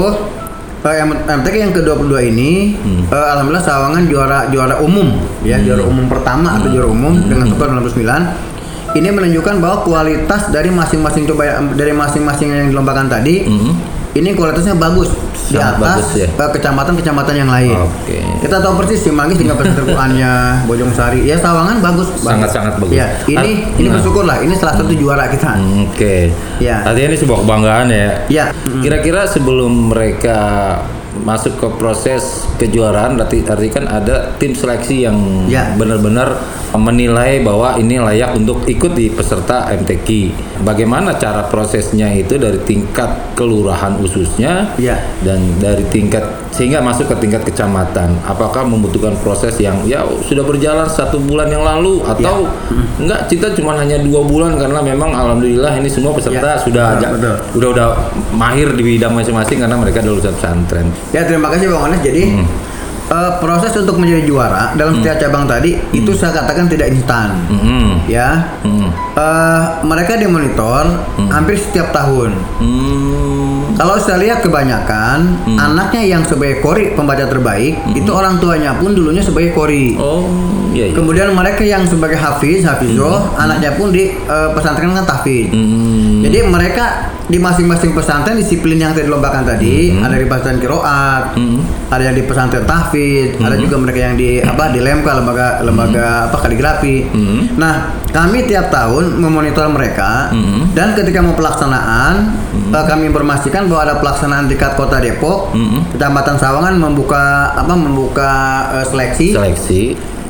eh, 0.88 1.04
MTK 1.28 1.56
yang 1.56 1.74
ke-22 1.76 2.14
ini 2.32 2.52
eh, 3.12 3.28
alhamdulillah 3.36 3.66
Sawangan 3.66 4.04
juara 4.08 4.48
juara 4.52 4.80
umum 4.80 5.20
ya, 5.44 5.60
juara 5.60 5.84
umum 5.84 6.08
pertama 6.08 6.60
atau 6.60 6.72
juara 6.72 6.88
umum 6.88 7.18
dengan 7.28 7.52
skor 7.52 7.72
99. 7.72 8.57
Ini 8.98 9.10
menunjukkan 9.14 9.62
bahwa 9.62 9.86
kualitas 9.86 10.50
dari 10.50 10.74
masing-masing 10.74 11.30
coba 11.30 11.62
dari 11.78 11.94
masing-masing 11.94 12.48
yang 12.50 12.68
dilombakan 12.74 13.06
tadi 13.06 13.46
ini 14.18 14.34
kualitasnya 14.34 14.74
bagus 14.74 15.14
di 15.48 15.56
Sangat 15.56 15.78
atas 15.78 15.80
bagus 15.80 16.10
ya. 16.18 16.28
eh, 16.28 16.50
kecamatan-kecamatan 16.58 17.36
yang 17.38 17.50
lain. 17.54 17.78
Oke. 17.78 18.18
Kita 18.42 18.58
tahu 18.58 18.74
persis 18.82 19.06
Cimanggis 19.06 19.38
tinggal 19.38 19.56
pesantren 19.56 19.86
Qurannya, 19.86 20.34
Bojong 20.70 20.92
Sari. 20.92 21.24
Ya 21.24 21.38
Sawangan 21.38 21.80
bagus. 21.80 22.10
Sangat-sangat 22.20 22.82
bagus. 22.82 22.98
Ya, 22.98 23.14
ini 23.30 23.38
Ar- 23.38 23.78
ini 23.78 23.88
nah. 23.88 23.94
bersyukur 23.96 24.26
lah. 24.26 24.42
Ini 24.42 24.58
salah 24.58 24.76
satu 24.76 24.92
juara 24.92 25.30
kita. 25.30 25.56
Hmm, 25.56 25.88
Oke. 25.88 26.34
Ya. 26.58 26.82
Artinya 26.84 27.14
ini 27.14 27.18
sebuah 27.22 27.46
kebanggaan 27.46 27.88
ya. 27.94 28.10
Ya. 28.28 28.46
Kira-kira 28.82 29.30
sebelum 29.30 29.94
mereka 29.94 30.40
masuk 31.20 31.54
ke 31.56 31.68
proses 31.76 32.22
kejuaraan, 32.56 33.16
berarti 33.16 33.42
arti 33.44 33.70
kan 33.70 33.86
ada 33.86 34.36
tim 34.36 34.52
seleksi 34.52 35.04
yang 35.04 35.18
Ya. 35.46 35.72
benar-benar 35.74 36.38
menilai 36.70 37.40
bahwa 37.40 37.74
ini 37.76 37.98
layak 37.98 38.36
untuk 38.36 38.62
ikut 38.66 38.92
di 38.92 39.08
peserta 39.08 39.72
MTQ. 39.72 40.36
Bagaimana 40.60 41.16
cara 41.16 41.48
prosesnya 41.48 42.12
itu 42.12 42.36
dari 42.36 42.60
tingkat 42.62 43.08
kelurahan 43.34 43.96
khususnya 43.96 44.76
Ya. 44.76 45.00
dan 45.22 45.40
dari 45.58 45.88
tingkat 45.88 46.22
sehingga 46.50 46.78
masuk 46.80 47.08
ke 47.08 47.16
tingkat 47.20 47.46
kecamatan. 47.46 48.18
Apakah 48.24 48.62
membutuhkan 48.64 49.16
proses 49.18 49.56
yang 49.58 49.80
ya 49.84 50.02
sudah 50.22 50.42
berjalan 50.42 50.86
satu 50.86 51.18
bulan 51.20 51.48
yang 51.48 51.62
lalu 51.62 52.04
atau 52.04 52.50
enggak? 52.98 53.26
Kita 53.28 53.54
cuma 53.54 53.74
hanya 53.74 53.98
dua 53.98 54.22
bulan 54.22 54.58
karena 54.58 54.82
memang 54.82 55.14
alhamdulillah 55.14 55.72
ini 55.74 55.88
semua 55.88 56.12
peserta 56.12 56.58
Ya, 56.58 56.60
sudah 56.60 56.86
betul, 56.92 57.02
ja- 57.02 57.12
betul. 57.14 57.36
udah 57.56 57.70
udah 57.72 57.88
mahir 58.34 58.70
di 58.72 58.84
bidang 58.88 59.14
masing-masing 59.14 59.58
karena 59.60 59.78
mereka 59.78 60.02
lulusan 60.02 60.34
pesantren. 60.34 60.88
Ya 61.10 61.24
terima 61.24 61.48
kasih 61.48 61.68
Bang 61.68 61.88
Ones. 61.88 62.02
Jadi 62.02 62.24
Hmm. 62.30 62.48
eh, 63.08 63.32
proses 63.40 63.72
untuk 63.74 63.96
menjadi 63.96 64.24
juara 64.24 64.72
dalam 64.74 64.96
setiap 64.96 65.16
cabang 65.18 65.46
tadi 65.46 65.80
itu 65.92 66.12
saya 66.12 66.36
katakan 66.36 66.68
tidak 66.68 66.92
instan. 66.92 67.32
Hmm. 67.48 68.04
Ya, 68.06 68.60
Hmm. 68.62 68.92
Eh, 69.14 69.64
mereka 69.82 70.16
dimonitor 70.16 70.86
hampir 71.28 71.58
setiap 71.58 71.90
tahun. 71.90 72.36
Hmm. 72.60 73.74
Kalau 73.74 73.96
saya 73.96 74.18
lihat 74.20 74.42
kebanyakan 74.42 75.18
anaknya 75.56 76.02
yang 76.08 76.24
sebagai 76.24 76.60
kori 76.60 76.94
pembaca 76.94 77.24
terbaik 77.24 77.78
itu 77.94 78.10
orang 78.10 78.38
tuanya 78.38 78.74
pun 78.74 78.92
dulunya 78.92 79.22
sebagai 79.22 79.54
kori. 79.54 79.94
Oh, 79.96 80.26
iya 80.72 80.90
iya. 80.90 80.94
Kemudian 80.94 81.30
mereka 81.30 81.62
yang 81.62 81.86
sebagai 81.86 82.16
hafiz, 82.16 82.62
hafizoh, 82.62 83.34
anaknya 83.36 83.74
pun 83.74 83.90
di 83.90 84.10
eh, 84.10 84.50
pesantren 84.52 84.92
kan 84.92 85.06
tahfiz. 85.06 85.50
Hmm. 85.50 86.17
Jadi 86.28 86.44
mereka 86.44 87.16
di 87.32 87.40
masing-masing 87.40 87.96
pesantren 87.96 88.36
disiplin 88.36 88.76
yang 88.76 88.92
tadi 88.92 89.08
dilombakan 89.08 89.48
tadi 89.48 89.96
ada 89.96 90.16
di 90.20 90.28
pesantren 90.28 90.60
kiroat, 90.60 91.24
ada 91.88 92.04
yang 92.04 92.16
di 92.20 92.24
pesantren 92.28 92.68
tahfiz, 92.68 93.40
ada 93.40 93.56
juga 93.56 93.80
mereka 93.80 94.00
yang 94.12 94.16
di 94.20 94.44
apa 94.44 94.76
di 94.76 94.84
lemka 94.84 95.16
lembaga 95.16 95.64
lembaga 95.64 96.28
apa 96.28 96.38
kaligrafi. 96.44 97.08
Nah 97.56 97.96
kami 98.12 98.44
tiap 98.44 98.68
tahun 98.68 99.24
memonitor 99.24 99.72
mereka 99.72 100.36
dan 100.76 101.00
ketika 101.00 101.24
mau 101.24 101.32
pelaksanaan 101.32 102.14
eh, 102.76 102.84
kami 102.84 103.08
informasikan 103.08 103.72
bahwa 103.72 103.82
ada 103.88 103.96
pelaksanaan 104.04 104.52
tingkat 104.52 104.76
kota 104.76 105.00
Depok, 105.00 105.56
kecamatan 105.96 106.36
Sawangan 106.36 106.76
membuka 106.76 107.56
apa 107.56 107.72
membuka 107.72 108.32
eh, 108.76 108.86
seleksi. 108.88 109.32
Seleksi. 109.32 109.84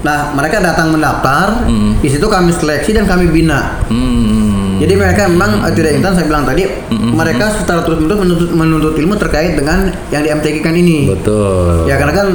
Nah 0.05 0.29
mereka 0.37 0.61
datang 0.61 0.93
mendaftar, 0.93 1.65
di 1.97 2.09
situ 2.09 2.29
kami 2.29 2.53
seleksi 2.53 2.93
dan 2.93 3.09
kami 3.09 3.33
bina. 3.33 3.81
Hmm. 3.89 4.56
Jadi 4.77 4.93
mereka 4.93 5.25
memang 5.25 5.61
eh, 5.61 5.73
tidak 5.73 5.91
instan 5.93 6.11
saya 6.13 6.25
bilang 6.25 6.43
tadi 6.43 6.63
mereka 6.91 7.45
secara 7.51 7.81
terus 7.81 7.97
menerus 7.97 8.19
menuntut, 8.19 8.49
menuntut 8.51 8.93
ilmu 8.95 9.15
terkait 9.15 9.53
dengan 9.53 9.89
yang 10.07 10.21
di 10.21 10.29
MTQ 10.31 10.55
kan 10.61 10.73
ini. 10.73 10.97
Betul. 11.07 11.85
Ya 11.85 11.97
karena 11.97 12.13
kan 12.13 12.27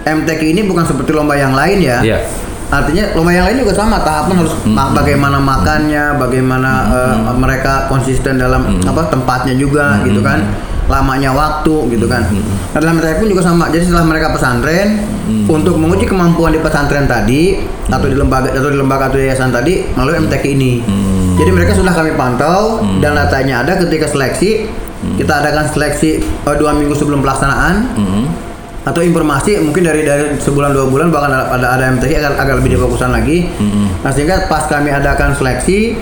MTQ 0.00 0.40
ini 0.48 0.60
bukan 0.64 0.84
seperti 0.84 1.10
lomba 1.10 1.34
yang 1.34 1.52
lain 1.52 1.78
ya. 1.78 2.00
Iya. 2.00 2.18
Artinya 2.70 3.02
lomba 3.12 3.30
yang 3.30 3.46
lain 3.46 3.58
juga 3.58 3.74
sama 3.74 3.98
tahapan 3.98 4.34
harus 4.38 4.54
ma- 4.64 4.90
bagaimana 4.90 5.36
makannya, 5.36 6.16
bagaimana 6.16 6.70
eh, 6.88 7.16
mereka 7.34 7.86
konsisten 7.86 8.36
dalam 8.36 8.62
apa 8.80 9.06
tempatnya 9.06 9.54
juga 9.54 10.00
gitu 10.02 10.20
kan. 10.20 10.42
Lamanya 10.90 11.30
waktu 11.30 11.86
gitu 11.88 12.10
kan. 12.10 12.26
Nah, 12.74 12.78
dalam 12.78 12.98
MTQ 12.98 13.22
pun 13.22 13.28
juga 13.30 13.42
sama. 13.44 13.70
Jadi 13.70 13.86
setelah 13.86 14.02
mereka 14.02 14.34
pesantren 14.34 14.98
untuk 15.46 15.78
menguji 15.78 16.02
kemampuan 16.02 16.50
di 16.50 16.58
pesantren 16.58 17.06
tadi 17.06 17.62
atau 17.86 18.10
di 18.10 18.18
lembaga 18.18 18.50
atau 18.50 18.66
di 18.66 18.74
lembaga 18.74 19.06
atau 19.06 19.18
yayasan 19.18 19.54
tadi 19.54 19.86
melalui 19.94 20.26
MTQ 20.26 20.42
ini. 20.50 20.72
Jadi 21.40 21.50
mereka 21.50 21.72
sudah 21.72 21.90
kami 21.90 22.12
pantau 22.14 22.60
dan 23.00 23.16
datanya 23.16 23.62
ada 23.62 23.76
ketika 23.78 24.06
seleksi 24.06 24.68
kita 25.16 25.32
adakan 25.34 25.64
seleksi 25.66 26.10
eh, 26.20 26.56
dua 26.56 26.70
minggu 26.70 26.92
sebelum 26.92 27.20
pelaksanaan. 27.20 27.96
Atau 28.80 29.00
informasi 29.02 29.60
mungkin 29.60 29.84
dari 29.84 30.02
dari 30.02 30.36
sebulan 30.36 30.72
dua 30.72 30.86
bulan 30.86 31.08
bahkan 31.08 31.28
ada 31.30 31.48
ada, 31.50 31.66
ada 31.70 31.84
MTQ 31.90 32.12
agar, 32.14 32.32
agar 32.34 32.54
lebih 32.56 32.74
difokuskan 32.74 33.08
lagi. 33.10 33.44
Nah 33.98 34.08
sehingga 34.08 34.44
pas 34.46 34.64
kami 34.66 34.88
adakan 34.90 35.32
seleksi 35.34 36.00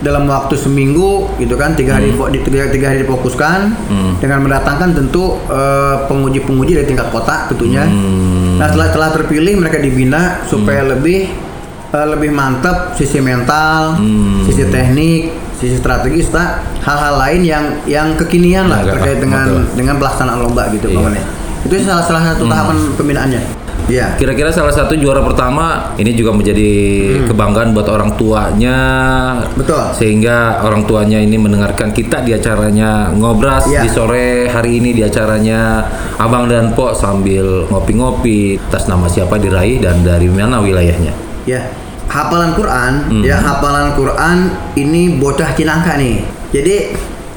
dalam 0.00 0.26
waktu 0.26 0.54
seminggu 0.56 1.10
gitu 1.36 1.54
kan 1.54 1.74
tiga 1.74 1.94
hari 1.94 2.10
di- 2.10 2.42
tiga, 2.44 2.66
tiga 2.68 2.86
hari 2.88 3.02
difokuskan 3.02 3.58
dengan 4.16 4.38
mendatangkan 4.40 4.94
tentu 4.96 5.38
eh, 5.44 5.96
penguji-penguji 6.04 6.72
dari 6.76 6.86
tingkat 6.88 7.10
kota 7.10 7.46
tentunya. 7.48 7.86
Nah 8.56 8.66
setelah 8.68 8.86
setelah 8.88 9.10
terpilih 9.12 9.54
mereka 9.56 9.78
dibina 9.78 10.22
supaya 10.44 10.82
lebih 10.84 11.30
eh, 11.90 12.06
lebih 12.06 12.30
mantap 12.30 12.94
sisi 12.94 13.18
mental, 13.18 13.98
sisi 14.42 14.66
teknik, 14.66 15.30
sisi 15.54 15.76
strategis, 15.76 16.30
tak 16.30 16.62
hal-hal 16.82 17.18
lain 17.18 17.42
yang 17.42 17.64
yang 17.84 18.08
kekinian 18.14 18.66
lah 18.66 18.82
terkait 18.82 19.18
dengan 19.18 19.46
betul. 19.46 19.74
dengan 19.74 19.94
pelaksanaan 19.96 20.38
lomba 20.40 20.70
gitu 20.70 20.88
Iya. 20.88 21.00
Mane. 21.00 21.20
Itu 21.66 21.74
salah 21.82 22.06
salah 22.06 22.22
satu 22.30 22.46
tahapan 22.46 22.76
pembinaannya. 22.94 23.42
Iya. 23.86 24.18
Kira-kira 24.18 24.50
salah 24.50 24.74
satu 24.74 24.98
juara 24.98 25.22
pertama 25.22 25.94
ini 25.94 26.10
juga 26.10 26.34
menjadi 26.34 26.70
kebanggaan 27.26 27.70
buat 27.70 27.86
orang 27.86 28.18
tuanya. 28.18 28.78
Betul. 29.54 29.94
Sehingga 29.94 30.58
orang 30.62 30.86
tuanya 30.86 31.22
ini 31.22 31.38
mendengarkan 31.38 31.94
kita 31.94 32.22
di 32.22 32.34
acaranya 32.34 33.14
ngobras 33.14 33.66
Iya. 33.66 33.86
di 33.86 33.88
sore 33.90 34.50
hari 34.50 34.82
ini 34.82 34.90
di 34.90 35.02
acaranya 35.06 35.86
Abang 36.18 36.50
dan 36.50 36.74
Pok 36.74 36.98
sambil 36.98 37.66
ngopi-ngopi. 37.70 38.58
Tas 38.70 38.86
nama 38.86 39.06
siapa 39.06 39.38
diraih 39.38 39.78
dan 39.78 40.02
dari 40.02 40.26
mana 40.26 40.58
wilayahnya? 40.58 41.25
Ya. 41.46 41.60
Hafalan 42.06 42.54
Quran, 42.54 42.92
ya 43.20 43.38
hafalan 43.38 43.94
Quran 43.94 44.36
ini 44.74 45.18
bocah 45.18 45.50
Cinangka 45.52 45.98
nih. 45.98 46.22
Jadi 46.54 46.76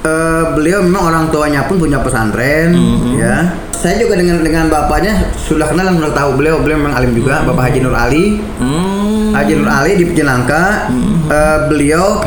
eh, 0.01 0.43
beliau 0.53 0.85
memang 0.85 1.09
orang 1.09 1.23
tuanya 1.29 1.65
pun 1.65 1.77
punya 1.77 1.97
pesantren, 1.99 2.71
ya. 3.17 3.49
saya 3.73 3.97
juga 3.97 4.15
dengan 4.15 4.39
dengan 4.39 4.69
bapaknya 4.69 5.33
sudah 5.35 5.67
kenal 5.67 5.89
dan 5.89 5.97
sudah 5.97 6.13
tahu 6.13 6.29
beliau 6.35 6.61
beliau 6.61 6.77
memang 6.77 6.95
alim 6.95 7.11
juga 7.11 7.41
Bapak 7.43 7.71
Haji 7.71 7.79
Nur 7.81 7.95
Ali 7.95 8.37
Hmm. 8.59 9.31
Haji 9.33 9.53
Nur 9.55 9.67
Ali 9.67 9.91
di 9.95 10.05
Penjelangka 10.05 10.91
eh, 11.27 11.59
beliau 11.67 12.19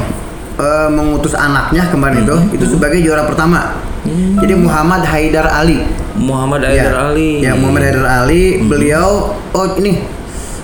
eh, 0.56 0.88
mengutus 0.90 1.32
anaknya 1.32 1.88
kemarin 1.88 2.24
itu 2.24 2.36
itu 2.56 2.64
sebagai 2.68 2.98
juara 3.00 3.24
pertama 3.24 3.76
jadi 4.42 4.58
Muhammad 4.58 5.06
Haidar 5.06 5.46
Ali 5.46 5.84
Muhammad 6.18 6.66
Haidar 6.66 6.92
ya, 6.92 7.00
Ali. 7.08 7.30
ya 7.40 7.52
Muhammad 7.54 7.86
Haidar 7.86 8.08
Ali 8.24 8.60
beliau 8.60 9.30
oh 9.52 9.66
ini 9.78 10.02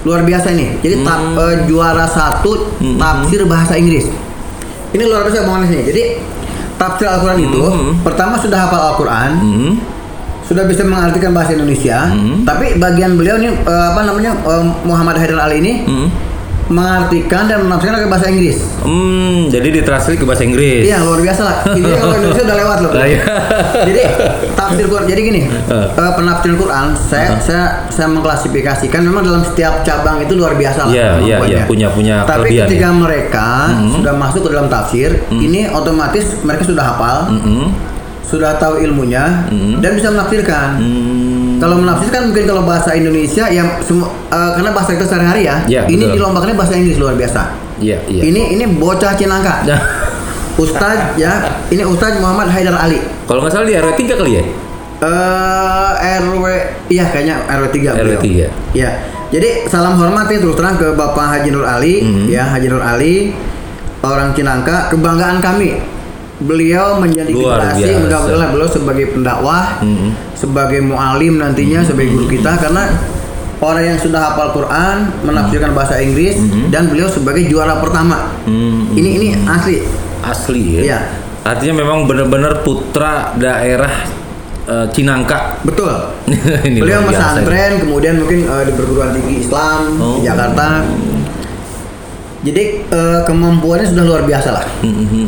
luar 0.00 0.23
biasa 0.23 0.50
ini. 0.50 0.78
Jadi 0.78 1.02
tap- 1.02 1.35
eh, 1.37 1.57
juara 1.64 2.05
satu 2.05 2.71
tafsir 2.95 3.43
bahasa 3.45 3.75
Inggris. 3.75 4.07
Ini 4.88 5.02
luar 5.02 5.25
biasa 5.25 5.43
nih. 5.45 5.83
Jadi 5.85 6.02
tafsir 6.75 7.07
Al-Quran 7.07 7.38
itu 7.43 7.62
pertama 8.00 8.37
sudah 8.37 8.59
hafal 8.61 8.83
Al-Quran 8.88 9.31
Hmm. 9.37 9.73
sudah 10.40 10.64
bisa 10.64 10.81
mengartikan 10.81 11.31
bahasa 11.31 11.52
Indonesia, 11.52 12.09
tapi 12.43 12.76
bagian 12.76 13.14
beliau 13.14 13.37
nih 13.37 13.52
eh, 13.52 13.87
apa 13.88 14.00
namanya 14.00 14.33
eh, 14.38 14.62
Muhammad 14.83 15.19
Haidar 15.19 15.43
Ali 15.43 15.59
ini 15.59 15.73
Hmm. 15.83 16.09
Mengartikan 16.68 17.44
dan 17.44 17.64
menafsirkan 17.64 17.98
ke 17.98 18.08
bahasa 18.08 18.28
Inggris. 18.28 18.60
Hmm, 18.80 19.48
jadi 19.48 19.68
ditranslate 19.72 20.16
ke 20.16 20.25
bahasa 20.25 20.44
Inggris. 20.44 20.84
Iya 20.84 21.00
luar 21.00 21.20
biasa 21.20 21.40
lah. 21.40 21.56
Ini 21.78 21.88
kalau 21.90 22.14
Indonesia 22.14 22.44
udah 22.44 22.56
lewat 22.56 22.78
loh. 22.78 22.90
Lah, 22.92 23.06
iya. 23.06 23.22
jadi 23.84 24.00
tafsir 24.52 24.84
Quran. 24.87 25.06
Jadi 25.06 25.20
gini, 25.22 25.40
eh, 25.48 25.87
penafsir 26.14 26.52
Quran 26.54 26.87
saya 26.94 27.28
saya 27.38 27.64
saya 27.88 28.08
mengklasifikasikan 28.08 29.00
memang 29.00 29.25
dalam 29.25 29.42
setiap 29.42 29.80
cabang 29.82 30.20
itu 30.20 30.32
luar 30.32 30.54
biasa 30.54 30.87
lah. 30.87 30.92
Iya, 30.92 31.08
iya, 31.20 31.37
iya, 31.42 31.64
punya- 31.64 31.90
punya 31.90 32.16
Tapi 32.22 32.52
kelebihan, 32.52 32.66
ketika 32.68 32.88
ya. 32.88 32.94
mereka 32.94 33.48
sudah 33.90 34.14
masuk 34.14 34.40
ke 34.44 34.50
dalam 34.50 34.68
tafsir, 34.68 35.10
ini 35.30 35.66
otomatis 35.68 36.37
mereka 36.40 36.62
sudah 36.62 36.84
hafal, 36.87 37.18
Hmm. 37.32 37.72
sudah 38.20 38.56
tahu 38.56 38.78
ilmunya 38.78 39.48
dan 39.80 39.90
bisa 39.96 40.08
menafsirkan. 40.08 40.68
Hmm. 40.76 41.38
Kalau 41.59 41.77
menafsirkan 41.77 42.31
mungkin 42.31 42.45
kalau 42.45 42.62
bahasa 42.62 42.95
Indonesia 42.95 43.45
yang 43.49 43.67
semua 43.81 44.07
eh, 44.29 44.50
karena 44.55 44.71
bahasa 44.71 44.95
kita 44.95 45.05
sehari-hari 45.05 45.43
ya, 45.43 45.57
Ya, 45.67 45.83
ini 45.85 46.03
betul. 46.03 46.15
dilombakannya 46.17 46.55
bahasa 46.55 46.75
Inggris 46.75 46.97
luar 46.97 47.15
biasa. 47.15 47.50
Iya, 47.79 47.99
iya. 48.07 48.23
Ini 48.25 48.43
ini 48.55 48.65
bocah 48.75 49.12
Cinangka. 49.12 49.62
Nah, 49.65 49.81
Ustadz 50.62 51.15
ya, 51.15 51.33
ini 51.69 51.83
Ustadz 51.83 52.19
Muhammad 52.19 52.47
Haidar 52.49 52.75
Ali. 52.75 52.99
kalau 53.25 53.43
nggak 53.43 53.53
salah 53.53 53.67
di 53.67 53.75
RW 53.75 53.91
3 53.93 54.15
kali 54.15 54.33
ya? 54.33 54.43
Eh 54.99 55.91
RW 56.21 56.45
iya 56.88 57.05
kayaknya 57.07 57.37
RW 57.49 57.67
3 57.71 57.95
RW. 57.97 58.12
3. 58.19 58.75
Iya. 58.75 58.91
Jadi 59.29 59.49
salam 59.67 59.95
hormat 59.95 60.27
ya 60.27 60.41
terus 60.41 60.57
terang 60.57 60.75
ke 60.75 60.91
Bapak 60.91 61.27
Haji 61.29 61.50
Nur 61.50 61.62
Ali 61.62 62.00
Mhm. 62.00 62.27
ya 62.27 62.43
Haji 62.45 62.67
Nur 62.67 62.81
Ali 62.81 63.31
orang 64.00 64.33
Cinangka 64.33 64.88
kebanggaan 64.88 65.38
kami. 65.38 65.79
Beliau 66.38 67.02
menjadi 67.02 67.35
Luar 67.35 67.75
generasi 67.75 67.99
mudah-mudahan 67.99 68.50
beliau 68.54 68.71
sebagai 68.71 69.07
pendakwah, 69.11 69.83
Mhm. 69.83 70.09
sebagai 70.33 70.78
mualim 70.78 71.35
nantinya 71.37 71.83
sebagai 71.83 72.14
guru 72.14 72.30
kita 72.30 72.54
karena 72.57 72.87
orang 73.59 73.85
yang 73.85 73.99
sudah 73.99 74.21
hafal 74.23 74.54
Quran 74.54 75.11
menafsirkan 75.23 75.75
bahasa 75.75 75.99
Inggris 75.99 76.38
dan 76.71 76.87
beliau 76.87 77.11
sebagai 77.11 77.42
juara 77.45 77.83
pertama. 77.83 78.30
Hmm. 78.47 78.87
Ini 78.95 79.09
ini 79.18 79.26
asli. 79.45 79.83
Asli 80.23 80.78
ya. 80.78 80.83
Iya. 80.85 80.99
Artinya 81.42 81.83
memang 81.83 82.07
benar-benar 82.07 82.62
putra 82.62 83.35
daerah 83.35 83.90
eh, 84.62 84.87
Cinangka. 84.92 85.59
Betul. 85.64 85.88
Ini 86.68 86.76
Beliau 86.76 87.00
pesantren, 87.02 87.80
kemudian 87.80 88.21
mungkin 88.21 88.45
eh, 88.45 88.62
di 88.68 88.73
perguruan 88.76 89.11
tinggi 89.11 89.40
Islam 89.40 89.97
Oh. 89.97 90.21
di 90.21 90.28
Jakarta. 90.28 90.85
Jadi 92.38 92.62
eh, 92.85 93.21
kemampuannya 93.23 93.87
sudah 93.88 94.04
luar 94.04 94.23
biasa 94.23 94.49
lah. 94.50 94.64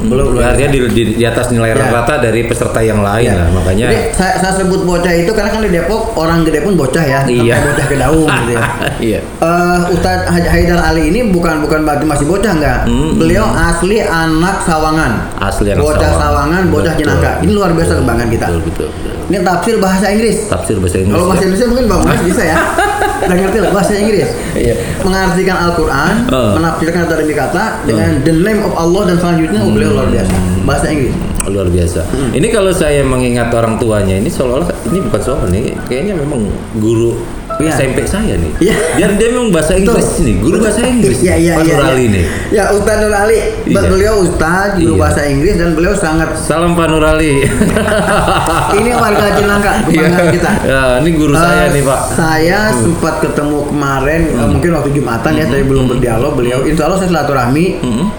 Belum 0.00 0.31
luar 0.33 0.55
Artinya 0.55 0.71
di, 0.71 0.79
di, 0.88 1.02
di 1.17 1.25
atas 1.25 1.50
nilai 1.50 1.71
Ya. 1.71 1.90
rata 1.90 2.19
dari 2.19 2.45
peserta 2.45 2.79
yang 2.79 3.00
lain 3.00 3.26
Ya. 3.26 3.35
lah, 3.37 3.49
makanya 3.50 3.87
Jadi 3.88 3.99
saya, 4.12 4.33
saya 4.37 4.52
sebut 4.57 4.83
bocah 4.83 5.11
itu 5.11 5.26
karena 5.29 5.49
kan 5.49 5.59
di 5.61 5.71
Depok 5.71 6.14
orang 6.14 6.43
gede 6.43 6.61
pun 6.61 6.75
bocah 6.75 7.02
ya, 7.02 7.21
Iya. 7.25 7.57
bocah 7.61 7.85
ke 7.85 7.97
daung 7.97 8.31
gitu 8.40 8.52
ya. 8.52 8.62
Iya. 9.00 9.21
Eh, 9.21 9.81
Ustadz 9.90 10.31
Haidar 10.31 10.81
Ali 10.81 11.09
ini 11.09 11.27
bukan 11.27 11.59
bukan 11.61 11.83
berarti 11.83 12.05
masih 12.05 12.27
bocah 12.27 12.53
enggak. 12.53 12.79
Hmm. 12.85 13.16
Beliau 13.16 13.42
asli 13.44 13.99
anak 13.99 14.62
Sawangan. 14.62 15.12
Asli 15.37 15.68
anak 15.68 15.83
bocah 15.83 15.99
Sawangan. 16.07 16.23
Sawangan, 16.23 16.62
bocah. 16.70 16.92
Cinangka. 16.94 17.31
Ini 17.40 17.51
luar 17.51 17.70
biasa 17.73 17.92
kebanggaan 17.96 18.31
kita. 18.31 18.46
Betul, 18.46 18.62
betul, 18.64 18.88
betul. 18.92 19.12
Ini 19.31 19.38
tafsir 19.40 19.75
bahasa 19.79 20.07
Inggris. 20.09 20.38
Tafsir 20.46 20.77
bahasa 20.77 20.96
Inggris. 20.99 21.14
Kalau 21.14 21.27
bahasa 21.27 21.38
ya. 21.38 21.46
Indonesia 21.46 21.66
mungkin 21.66 21.87
Bang 21.87 22.03
Mas 22.03 22.20
bisa 22.29 22.42
ya. 22.44 22.57
Udah 23.20 23.37
ngerti 23.37 23.59
lah 23.59 23.70
bahasa 23.70 23.92
Inggris. 23.94 24.29
Iya. 24.53 24.75
Mengartikan 25.01 25.57
Al-Qur'an, 25.61 26.14
Uh. 26.27 26.55
menafsirkan 26.59 27.03
kata 27.11 27.27
demi 27.27 27.35
kata 27.35 27.64
dengan 27.90 28.23
the 28.23 28.31
name 28.31 28.62
of 28.62 28.70
Allah 28.79 29.11
dan 29.11 29.18
selanjutnya 29.18 29.59
oh, 29.66 29.75
beliau 29.75 29.99
luar 29.99 30.07
biasa. 30.14 30.35
Bahasa 30.62 30.87
Inggris. 30.94 31.14
luar 31.51 31.66
biasa. 31.66 32.07
Hmm. 32.07 32.31
Ini 32.31 32.46
kalau 32.55 32.70
saya 32.70 33.03
mengingat 33.03 33.51
orang 33.51 33.75
tuanya 33.83 34.14
ini 34.14 34.31
seolah-olah 34.31 34.70
ini 34.87 35.03
bukan 35.03 35.18
soal 35.18 35.51
nih, 35.51 35.75
kayaknya 35.90 36.14
memang 36.14 36.46
guru 36.79 37.18
Iya. 37.61 37.73
SMP 37.75 37.99
saya 38.03 38.35
nih. 38.35 38.53
Iya. 38.61 38.75
Biar 38.96 39.11
dia 39.14 39.29
memang 39.31 39.51
bahasa 39.51 39.73
Inggris 39.75 40.07
Betul. 40.07 40.25
nih, 40.25 40.35
guru 40.38 40.57
bahasa 40.59 40.81
Inggris. 40.83 41.18
Iya 41.20 41.35
iya 41.37 41.53
Pak 41.55 41.62
iya. 41.62 41.70
Nur 41.70 41.81
iya. 41.81 41.90
Ali 41.90 42.05
nih. 42.07 42.25
Ya 42.51 42.64
Ustaz 42.70 42.96
Nur 42.99 43.14
Ali, 43.14 43.38
Iya. 43.64 43.81
beliau 43.87 44.14
Ustaz 44.20 44.68
guru 44.75 44.94
Iya. 44.94 45.01
bahasa 45.01 45.20
Inggris 45.25 45.55
dan 45.57 45.70
beliau 45.73 45.94
sangat 45.94 46.29
Salam 46.37 46.73
Pak 46.73 46.87
Nur 46.88 47.05
Ali. 47.05 47.44
ini 48.79 48.90
warga 48.92 49.27
Cinangka 49.33 49.73
kebanggaan 49.85 50.27
Iya. 50.27 50.33
kita. 50.33 50.51
Ya, 50.62 50.83
ini 50.99 51.11
guru 51.12 51.35
saya 51.35 51.62
Eh, 51.62 51.73
nih 51.73 51.83
Pak. 51.83 52.01
Saya 52.11 52.59
sempat 52.73 53.14
ketemu 53.20 53.59
kemarin 53.66 54.20
eh, 54.31 54.46
mungkin 54.46 54.70
waktu 54.73 54.90
Jumatan 54.90 55.33
ya, 55.35 55.44
tapi 55.44 55.64
belum 55.64 55.85
berdialog. 55.88 56.33
Beliau, 56.35 56.62
Insya 56.62 56.87
Allah 56.87 56.99
saya 56.99 57.11
silaturahmi 57.11 57.66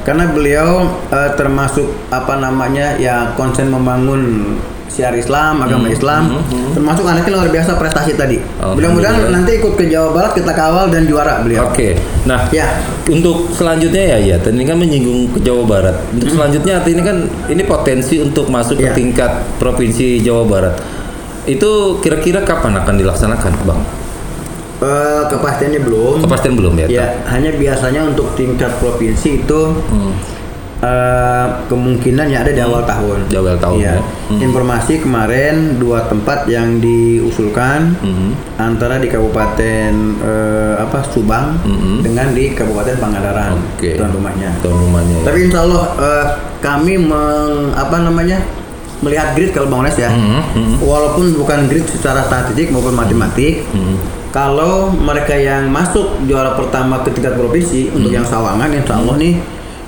karena 0.01 0.25
beliau 0.27 0.69
eh, 1.07 1.31
termasuk 1.33 1.87
apa 2.09 2.37
namanya 2.37 2.97
ya 2.97 3.33
konsen 3.33 3.67
membangun 3.67 4.55
siar 4.91 5.15
Islam, 5.15 5.63
agama 5.63 5.87
Islam, 5.87 6.43
termasuk 6.75 7.07
anaknya 7.07 7.31
luar 7.31 7.47
biasa 7.47 7.79
prestasi 7.79 8.19
tadi. 8.19 8.43
Mudah-mudahan 8.59 9.31
nanti 9.31 9.55
ikut 9.55 9.79
ke 9.79 9.87
Jawa 9.87 10.11
Barat 10.11 10.35
kita 10.35 10.51
kawal 10.51 10.91
dan 10.91 11.07
juara 11.07 11.39
beliau. 11.39 11.71
Oke. 11.71 11.95
Nah, 12.27 12.51
Ya. 12.51 12.67
untuk 13.07 13.55
selanjutnya 13.55 14.03
ya 14.13 14.17
ya, 14.19 14.35
tadi 14.35 14.59
kan 14.61 14.75
menyinggung 14.75 15.31
ke 15.31 15.39
Jawa 15.39 15.63
Barat. 15.63 15.95
Untuk 16.11 16.35
selanjutnya 16.35 16.83
artinya 16.83 17.03
kan 17.07 17.17
ini 17.47 17.63
potensi 17.63 18.19
untuk 18.19 18.51
masuk 18.51 18.75
Ya. 18.75 18.91
ke 18.91 18.99
tingkat 18.99 19.31
provinsi 19.55 20.19
Jawa 20.19 20.43
Barat. 20.43 20.75
Itu 21.47 21.97
kira-kira 22.03 22.43
kapan 22.43 22.75
akan 22.75 22.99
dilaksanakan, 22.99 23.51
Bang? 23.63 23.81
Eh, 24.81 25.23
kepastiannya 25.29 25.81
belum. 25.85 26.19
Kepastian 26.19 26.53
belum 26.57 26.73
ya? 26.75 26.87
Ya, 26.89 27.05
hanya 27.29 27.53
biasanya 27.53 28.01
untuk 28.03 28.33
tingkat 28.33 28.81
provinsi 28.81 29.45
itu 29.45 29.61
Hmm. 29.77 30.11
Eh, 30.81 31.45
kemungkinan 31.67 32.25
ya 32.25 32.41
ada 32.41 32.49
di 32.49 32.59
awal 32.59 32.81
tahun. 32.83 33.29
Di 33.29 33.37
awal 33.37 33.55
tahun, 33.55 33.77
Iya. 33.77 33.93
ya. 33.93 34.01
Hmm. 34.27 34.39
Informasi 34.41 34.93
kemarin 34.97 35.55
dua 35.77 36.05
tempat 36.05 36.45
yang 36.45 36.81
diusulkan 36.81 37.95
Hmm. 37.97 38.33
antara 38.57 38.97
di 38.97 39.05
Kabupaten 39.05 39.91
eh, 40.17 40.73
apa 40.75 40.99
Subang 41.07 41.61
Hmm. 41.61 42.01
dengan 42.01 42.31
di 42.31 42.51
Kabupaten 42.51 42.97
Pangandaran 42.97 43.61
Oke. 43.75 43.93
tuan 43.93 44.09
rumahnya. 44.09 44.49
Tuan 44.59 44.75
rumahnya. 44.75 45.17
ya. 45.17 45.25
Tapi 45.27 45.37
insya 45.43 45.59
Allah 45.61 45.85
eh, 45.95 46.25
kami 46.59 46.93
meng, 46.97 47.53
apa 47.73 47.97
namanya 47.99 48.41
melihat 48.99 49.33
grid 49.33 49.49
kalau 49.49 49.65
Bang 49.65 49.81
Ones 49.81 49.97
ya, 49.97 50.09
Hmm, 50.09 50.41
hmm. 50.47 50.73
walaupun 50.79 51.33
bukan 51.33 51.65
grid 51.65 51.85
secara 51.85 52.21
statistik 52.21 52.69
maupun 52.69 52.93
matematik, 52.93 53.65
Hmm. 53.69 53.97
kalau 54.29 54.89
mereka 54.91 55.33
yang 55.33 55.67
masuk 55.67 56.21
juara 56.23 56.53
pertama 56.53 57.01
ke 57.01 57.09
tingkat 57.09 57.33
provinsi 57.33 57.89
Hmm. 57.89 57.97
untuk 57.97 58.11
yang 58.11 58.21
Sawangan, 58.23 58.69
insya 58.69 58.95
Allah 58.95 59.17
nih, 59.17 59.41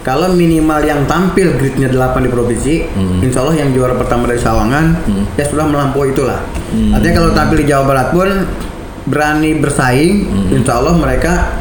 kalau 0.03 0.31
minimal 0.31 0.79
yang 0.79 1.07
tampil 1.07 1.55
gridnya 1.55 1.87
8 1.87 2.19
di 2.19 2.29
provinsi, 2.29 2.75
Hmm. 2.85 3.23
insya 3.23 3.39
Allah 3.39 3.55
yang 3.55 3.71
juara 3.71 3.95
pertama 3.95 4.27
dari 4.27 4.37
Sawangan 4.37 4.85
ya 5.33 5.47
sudah 5.47 5.63
melampaui 5.63 6.11
itulah. 6.11 6.43
Hmm. 6.69 6.91
Artinya 6.91 7.13
kalau 7.17 7.29
tampil 7.31 7.57
di 7.59 7.67
Jawa 7.67 7.83
Barat 7.83 8.07
pun 8.11 8.27
berani 9.05 9.55
bersaing, 9.55 10.13
Hmm. 10.23 10.47
insya 10.53 10.77
Allah 10.77 10.93
mereka 10.93 11.55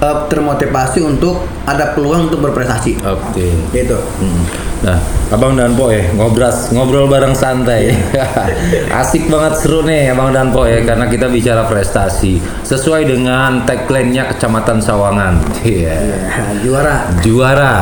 eh, 0.00 0.16
termotivasi 0.30 1.04
untuk 1.04 1.44
ada 1.64 1.92
peluang 1.92 2.30
untuk 2.32 2.40
berprestasi. 2.44 2.98
Oke. 3.04 3.48
Gitu. 3.70 3.98
Hmm. 3.98 4.42
Nah, 4.84 5.00
Abang 5.32 5.56
dan 5.56 5.72
Po 5.72 5.88
ya 5.88 6.04
ngobras 6.12 6.68
ngobrol 6.76 7.08
bareng 7.08 7.32
santai. 7.32 7.96
Asik 9.00 9.32
banget 9.32 9.56
seru 9.64 9.80
nih 9.80 10.12
Abang 10.12 10.28
dan 10.36 10.52
Po 10.52 10.68
ya 10.68 10.84
karena 10.84 11.08
kita 11.08 11.32
bicara 11.32 11.64
prestasi 11.64 12.36
sesuai 12.68 13.08
dengan 13.08 13.64
tagline-nya 13.64 14.28
Kecamatan 14.36 14.84
Sawangan. 14.84 15.40
Iya. 15.64 15.96
Ya, 15.96 16.18
juara. 16.60 16.94
Juara. 17.24 17.74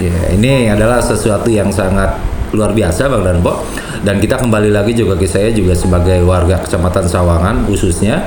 Ya, 0.00 0.32
ini 0.32 0.72
adalah 0.72 1.04
sesuatu 1.04 1.52
yang 1.52 1.68
sangat 1.68 2.16
luar 2.56 2.72
biasa 2.72 3.12
Bang 3.12 3.22
dan 3.28 3.44
Po. 3.44 3.60
Dan 4.00 4.16
kita 4.16 4.40
kembali 4.40 4.72
lagi 4.72 4.96
juga 4.96 5.20
ke 5.20 5.28
saya 5.28 5.52
juga 5.52 5.76
sebagai 5.76 6.24
warga 6.24 6.64
Kecamatan 6.64 7.04
Sawangan 7.04 7.68
khususnya 7.68 8.24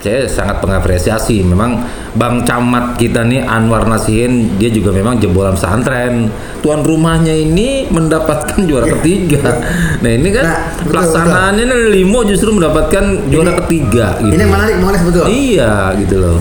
saya 0.00 0.24
sangat 0.24 0.58
mengapresiasi 0.60 1.44
memang 1.44 1.84
Bang 2.12 2.40
Camat 2.42 2.96
kita 2.96 3.20
nih 3.20 3.44
Anwar 3.44 3.84
Nasihin 3.84 4.56
dia 4.56 4.68
juga 4.68 4.90
memang 4.90 5.16
jebolan 5.16 5.52
pesantren. 5.52 6.32
Tuan 6.60 6.80
rumahnya 6.80 7.30
ini 7.30 7.84
mendapatkan 7.86 8.64
juara 8.64 8.88
ketiga. 8.96 9.60
Nah 10.00 10.10
ini 10.10 10.28
kan 10.30 10.42
Nah, 10.42 10.56
betul, 10.74 10.88
pelaksanaannya 10.90 11.64
nih 11.64 11.78
Limo 11.94 12.24
justru 12.24 12.48
mendapatkan 12.50 13.04
juara 13.28 13.52
ketiga 13.60 14.16
gitu. 14.18 14.32
Ini 14.32 14.44
menarik, 14.44 14.76
menarik 14.76 15.00
betul. 15.04 15.24
iya 15.28 15.92
gitu 15.94 16.16
loh. 16.16 16.40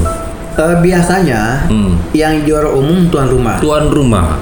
Eh, 0.56 0.76
biasanya 0.80 1.68
Hmm. 1.68 1.96
yang 2.12 2.44
juara 2.44 2.68
umum 2.68 3.08
tuan 3.08 3.28
rumah. 3.28 3.60
tuan 3.60 3.88
rumah 3.88 4.40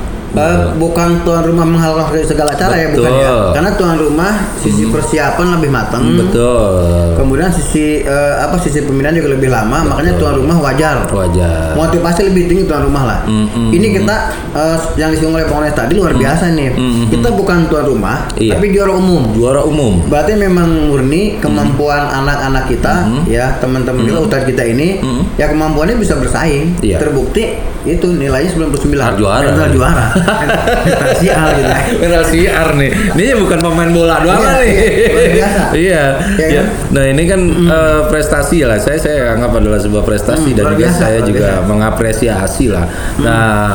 Bukan 0.78 1.10
tuan 1.22 1.42
rumah 1.44 1.66
menghalalkan 1.66 2.22
segala 2.22 2.54
cara 2.54 2.76
ya 2.76 2.88
bukan 2.90 3.12
ya 3.12 3.28
Betul. 3.28 3.46
karena 3.54 3.72
tuan 3.74 3.96
rumah 3.98 4.32
sisi 4.56 4.84
persiapan 4.86 5.48
lebih 5.56 5.70
matang 5.70 6.04
Betul. 6.14 7.16
kemudian 7.16 7.50
sisi 7.50 8.02
eh, 8.02 8.36
apa 8.38 8.56
sisi 8.58 8.82
pemilihan 8.82 9.16
juga 9.16 9.30
lebih 9.34 9.50
lama 9.50 9.84
makanya 9.86 10.14
tuan 10.16 10.36
rumah 10.36 10.58
wajar 10.60 11.08
Wajar. 11.08 11.74
motivasi 11.74 12.22
lebih 12.26 12.46
tinggi 12.46 12.64
tuan 12.64 12.84
rumah 12.84 13.04
lah 13.06 13.20
Mm-mm. 13.24 13.70
ini 13.70 13.88
kita 13.94 14.16
eh, 14.52 14.78
yang 14.96 15.10
disinggung 15.10 15.36
oleh 15.36 15.48
Ones 15.48 15.74
tadi 15.74 15.94
luar 15.94 16.14
biasa 16.14 16.52
nih 16.52 16.70
Mm-mm. 16.72 17.10
kita 17.10 17.30
bukan 17.32 17.66
tuan 17.68 17.86
rumah 17.86 18.18
Iya. 18.34 18.54
tapi 18.54 18.70
juara 18.70 18.94
umum 18.94 19.24
Juara 19.34 19.62
umum. 19.62 20.02
Berarti 20.04 20.34
memang 20.36 20.88
murni 20.88 21.38
kemampuan 21.38 22.06
anak-anak 22.06 22.68
kita 22.68 22.94
ya 23.26 23.58
teman-teman 23.58 24.04
kita 24.04 24.20
utar 24.20 24.42
kita 24.44 24.64
ini 24.64 24.98
ya 25.36 25.48
kemampuannya 25.48 25.96
bisa 25.96 26.16
bersaing. 26.16 26.78
Iya. 26.80 26.98
Terbukti 26.98 27.58
itu 27.84 28.08
nilainya 28.10 28.52
99. 28.52 29.00
Ah, 29.00 29.14
juara. 29.14 29.66
Juara. 29.70 30.06
Mental 30.28 31.12
sial 31.16 31.48
gitu. 31.54 31.66
ya. 31.66 31.78
Mental 31.98 32.24
siar 32.26 32.68
nih. 32.74 32.90
Ini 33.16 33.34
bukan 33.38 33.60
pemain 33.60 33.90
bola 33.90 34.16
doang 34.20 34.40
Iya, 34.40 34.52
nih. 34.58 34.74
iya, 34.74 35.28
biasa. 35.30 35.62
iya. 35.74 36.04
Iya 36.36 36.46
iya. 36.46 36.48
kan? 36.54 36.66
Nah, 36.90 37.04
ini 37.06 37.24
kan 37.26 37.42
eh, 37.48 38.02
prestasi 38.08 38.58
lah. 38.62 38.78
Saya 38.78 38.98
saya 38.98 39.34
anggap 39.34 39.52
adalah 39.56 39.78
sebuah 39.78 40.04
prestasi 40.04 40.50
Mm, 40.50 40.58
dan 40.58 40.66
juga 40.68 40.78
biasa, 40.78 41.00
saya 41.00 41.20
juga 41.22 41.40
biasa. 41.54 41.66
mengapresiasi 41.66 42.66
lah. 42.68 42.86
Nah, 43.18 43.68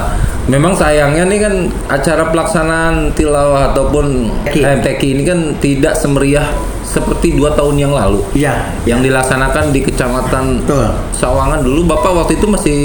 memang 0.44 0.72
sayangnya 0.72 1.24
nih 1.24 1.38
kan 1.40 1.54
acara 1.88 2.28
pelaksanaan 2.28 2.94
tilawah 3.12 3.72
ataupun 3.72 4.28
MTQ. 4.44 4.56
MTQ 4.78 5.00
ini 5.08 5.22
kan 5.22 5.38
tidak 5.58 5.94
semeriah 5.94 6.46
seperti 6.82 7.32
dua 7.32 7.52
tahun 7.52 7.78
yang 7.78 7.92
lalu. 7.92 8.20
Iya. 8.34 8.68
Yang 8.84 9.08
dilaksanakan 9.08 9.64
di 9.70 9.80
kecamatan 9.80 10.44
Betul. 10.60 10.92
Sawangan 11.14 11.64
dulu 11.64 11.88
Bapak 11.88 12.12
waktu 12.14 12.36
itu 12.36 12.46
masih 12.46 12.80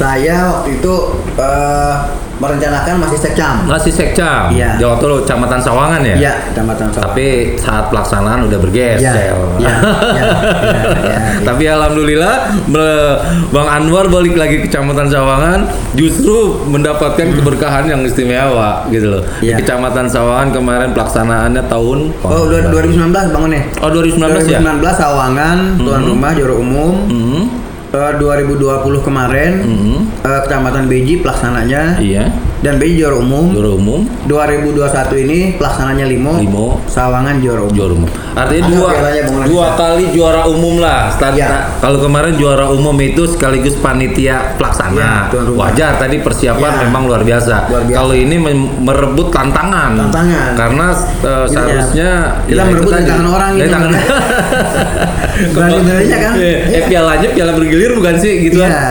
Saya 0.00 0.36
waktu 0.50 0.80
itu 0.80 0.94
eh, 1.36 1.94
merencanakan 2.40 3.04
masih 3.04 3.18
sekcam. 3.20 3.68
masih 3.68 3.92
sekcam. 3.92 4.48
Iya. 4.48 4.80
Di 4.80 4.84
waktu 4.86 5.04
lu 5.04 5.20
Kecamatan 5.20 5.60
Sawangan 5.60 6.00
ya? 6.00 6.16
Iya, 6.16 6.32
kecamatan 6.48 6.88
Sawangan. 6.88 7.04
Tapi 7.06 7.26
saat 7.54 7.84
pelaksanaan 7.86 8.48
udah 8.48 8.58
bergeser. 8.58 8.96
Iya, 8.96 9.12
iya, 9.12 9.34
iya, 9.60 9.74
iya, 10.08 10.24
iya. 11.04 11.18
Tapi 11.48 11.64
alhamdulillah 11.68 12.34
Bang 13.50 13.68
Anwar 13.68 14.08
balik 14.08 14.34
lagi 14.34 14.56
ke 14.58 14.66
Kecamatan 14.66 15.06
Sawangan 15.06 15.60
justru 15.92 16.32
mendapatkan 16.64 17.28
keberkahan 17.34 17.84
yang 17.86 18.00
istimewa 18.02 18.88
gitu 18.88 19.10
loh. 19.10 19.22
Di 19.36 19.52
Iya. 19.52 19.60
Kecamatan 19.60 20.08
Sawangan 20.08 20.48
kemarin 20.50 20.90
pelaksanaannya 20.90 21.60
tahun 21.66 21.98
Oh, 22.22 22.48
dua- 22.48 22.72
2019 22.72 23.12
bangun 23.30 23.50
nih. 23.52 23.62
Oh 23.78 23.90
2019 23.90 24.48
ya? 24.48 24.64
2019 24.64 24.80
Sawangan, 24.96 25.56
tuan 25.76 26.02
rumah 26.02 26.32
juara 26.32 26.54
umum. 26.54 26.94
Hmm, 27.04 27.42
Eh, 27.90 28.12
2020 28.22 29.02
kemarin 29.02 29.66
hmm, 29.66 30.22
eh, 30.22 30.40
Kecamatan 30.46 30.86
Beji 30.86 31.26
pelaksananya. 31.26 31.98
Iya, 31.98 32.30
dan 32.60 32.76
Beji 32.76 33.00
juara 33.00 33.16
umum. 33.16 33.44
juara 33.50 33.70
umum, 33.70 34.00
2021 34.24 35.16
ini 35.18 35.38
pelaksananya 35.56 36.04
Limo, 36.04 36.36
Limo. 36.36 36.66
Sawangan 36.86 37.38
juara 37.38 37.62
umum. 37.62 37.72
juara 37.72 37.92
umum. 37.94 38.10
Artinya 38.30 38.62
dua 38.68 38.88
dua 39.44 39.66
kali 39.74 40.04
juara 40.10 40.42
umum 40.46 40.78
lah. 40.78 41.08
Start- 41.10 41.32
Iya. 41.32 41.66
Kalau 41.78 41.98
kemarin 41.98 42.34
juara 42.34 42.68
umum 42.68 42.92
itu 42.96 43.24
sekaligus 43.26 43.74
panitia 43.74 44.54
pelaksana. 44.54 45.30
Rumah. 45.30 45.56
Wajar 45.66 45.96
tadi 45.96 46.18
persiapan 46.18 46.70
Iya. 46.70 46.80
memang 46.84 47.02
luar 47.06 47.22
biasa. 47.22 47.66
Luar 47.66 47.82
biasa. 47.82 47.96
Kalau 47.96 48.14
ini 48.14 48.36
merebut 48.78 49.28
tantangan. 49.30 49.90
Tantangan. 50.06 50.50
Karena 50.54 50.86
Ini 50.90 51.48
seharusnya 51.48 52.08
kita 52.44 52.54
ya, 52.56 52.64
merebut 52.66 52.82
itu 52.82 52.90
dari 52.90 53.00
tadi. 53.00 53.10
tangan 53.10 53.28
orang 53.30 53.50
Dari 53.50 53.62
gitu. 53.62 53.74
tangan. 53.74 53.90
Berani-beraninya 55.50 56.18
kan? 56.20 56.32
Eh, 56.36 56.56
eh, 56.70 56.82
pialanya 56.84 57.28
piala 57.30 57.52
bergilir 57.52 57.90
bukan 57.94 58.14
sih 58.16 58.32
gitu 58.42 58.60
Iya. 58.60 58.68
kan? 58.68 58.82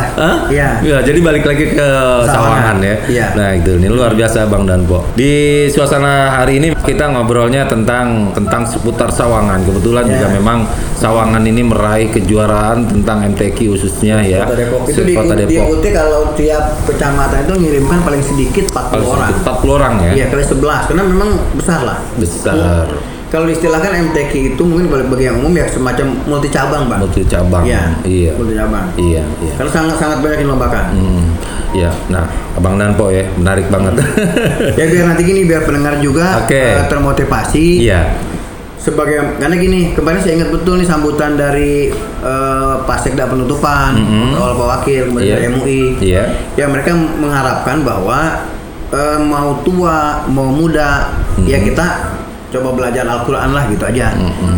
Iya. 0.50 0.70
Iya, 0.82 0.98
jadi 1.02 1.20
balik 1.20 1.44
lagi 1.46 1.66
ke 1.70 1.88
Sawangan, 2.26 2.28
Sawangan. 2.28 2.76
ya. 2.82 2.96
Iya. 3.08 3.26
Nah, 3.36 3.50
itu 3.60 3.76
ini 3.76 3.88
luar 3.88 4.12
biasa 4.12 4.48
Bang 4.48 4.64
Danpo. 4.64 5.04
Di 5.14 5.32
suasana 5.68 6.12
hari 6.34 6.58
ini 6.58 6.72
kita 6.74 7.10
ngobrolnya 7.10 7.64
tentang 7.64 8.32
tentang 8.32 8.64
seputar 8.64 9.10
Sawangan. 9.10 9.62
Kebetulan 9.62 10.04
Iya. 10.04 10.14
juga 10.16 10.28
memang 10.34 10.60
Sawangan 10.96 11.44
ini 11.44 11.62
meraih 11.62 12.10
kejuaraan 12.10 12.88
tentang 12.88 13.24
MTQ 13.26 13.58
khususnya 13.70 14.20
ya. 14.22 14.44
Kota 14.44 14.56
Depok 14.58 14.82
itu 14.86 15.02
di, 15.02 15.14
Kota 15.14 15.34
Depok. 15.34 15.50
diikuti 15.50 15.90
kalau 15.92 16.22
tiap 16.34 16.64
kecamatan 16.86 17.38
itu 17.42 17.52
mengirimkan 17.54 18.00
paling 18.02 18.20
sedikit 18.22 18.66
40 18.68 18.90
Paling 18.90 19.08
orang. 19.08 19.28
sedikit 19.28 19.44
40 19.46 19.72
orang 19.74 19.94
ya. 20.00 20.12
Iya, 20.14 20.26
kali 20.28 20.44
11 20.44 20.82
karena 20.86 21.04
memang 21.06 21.30
besar 21.54 21.80
lah. 21.82 21.98
Besar. 22.16 22.86
Kalau 23.30 23.46
diistilahkan 23.46 24.10
MTQ 24.10 24.32
itu 24.52 24.64
mungkin 24.66 24.90
bagi 24.90 25.06
bagi 25.06 25.26
yang 25.30 25.38
umum 25.38 25.54
ya 25.54 25.70
semacam 25.70 26.18
multi 26.26 26.50
cabang, 26.50 26.90
Bang. 26.90 27.00
Multi 27.00 27.22
cabang. 27.24 27.62
Iya. 27.62 27.84
Iya. 28.02 28.32
Multi 28.34 28.54
cabang. 28.58 28.86
Iya, 28.98 29.24
iya. 29.40 29.54
Karena 29.54 29.72
sangat 29.72 29.96
sangat 29.98 30.18
banyak 30.20 30.38
yang 30.42 30.50
dilombakan. 30.50 30.86
Hmm, 30.92 31.26
ya, 31.72 31.94
nah, 32.10 32.26
Abang 32.58 32.76
Danpo 32.76 33.14
ya, 33.14 33.30
menarik 33.38 33.70
banget. 33.70 34.02
ya 34.82 34.86
biar 34.88 35.06
nanti 35.06 35.22
gini 35.24 35.46
biar 35.46 35.62
pendengar 35.62 36.02
juga 36.02 36.42
Oke. 36.42 36.58
eh, 36.58 36.82
termotivasi 36.90 37.86
Iya, 37.86 38.18
sebagai 38.76 39.38
karena 39.38 39.56
gini 39.56 39.94
kemarin 39.94 40.20
saya 40.20 40.34
ingat 40.34 40.50
betul 40.50 40.82
nih 40.82 40.88
sambutan 40.88 41.38
dari 41.38 41.94
eh, 42.20 42.74
Pak 42.82 42.98
Sekda 42.98 43.28
penutupan 43.28 43.94
Mhm. 43.94 44.30
oleh 44.36 44.56
Pak 44.56 44.68
Wakil 44.74 45.02
kemudian 45.06 45.36
dari 45.36 45.46
MUI 45.48 45.82
Iya. 46.02 46.24
ya 46.56 46.66
mereka 46.66 46.96
mengharapkan 46.96 47.86
bahwa 47.86 48.50
eh, 48.90 49.20
mau 49.22 49.62
tua 49.62 50.26
mau 50.26 50.50
muda 50.50 51.14
ya 51.44 51.60
Mhm. 51.60 51.66
kita 51.70 51.86
coba 52.50 52.74
belajar 52.74 53.06
Al-Quran 53.06 53.50
lah 53.50 53.64
gitu 53.68 53.84
aja 53.84 54.10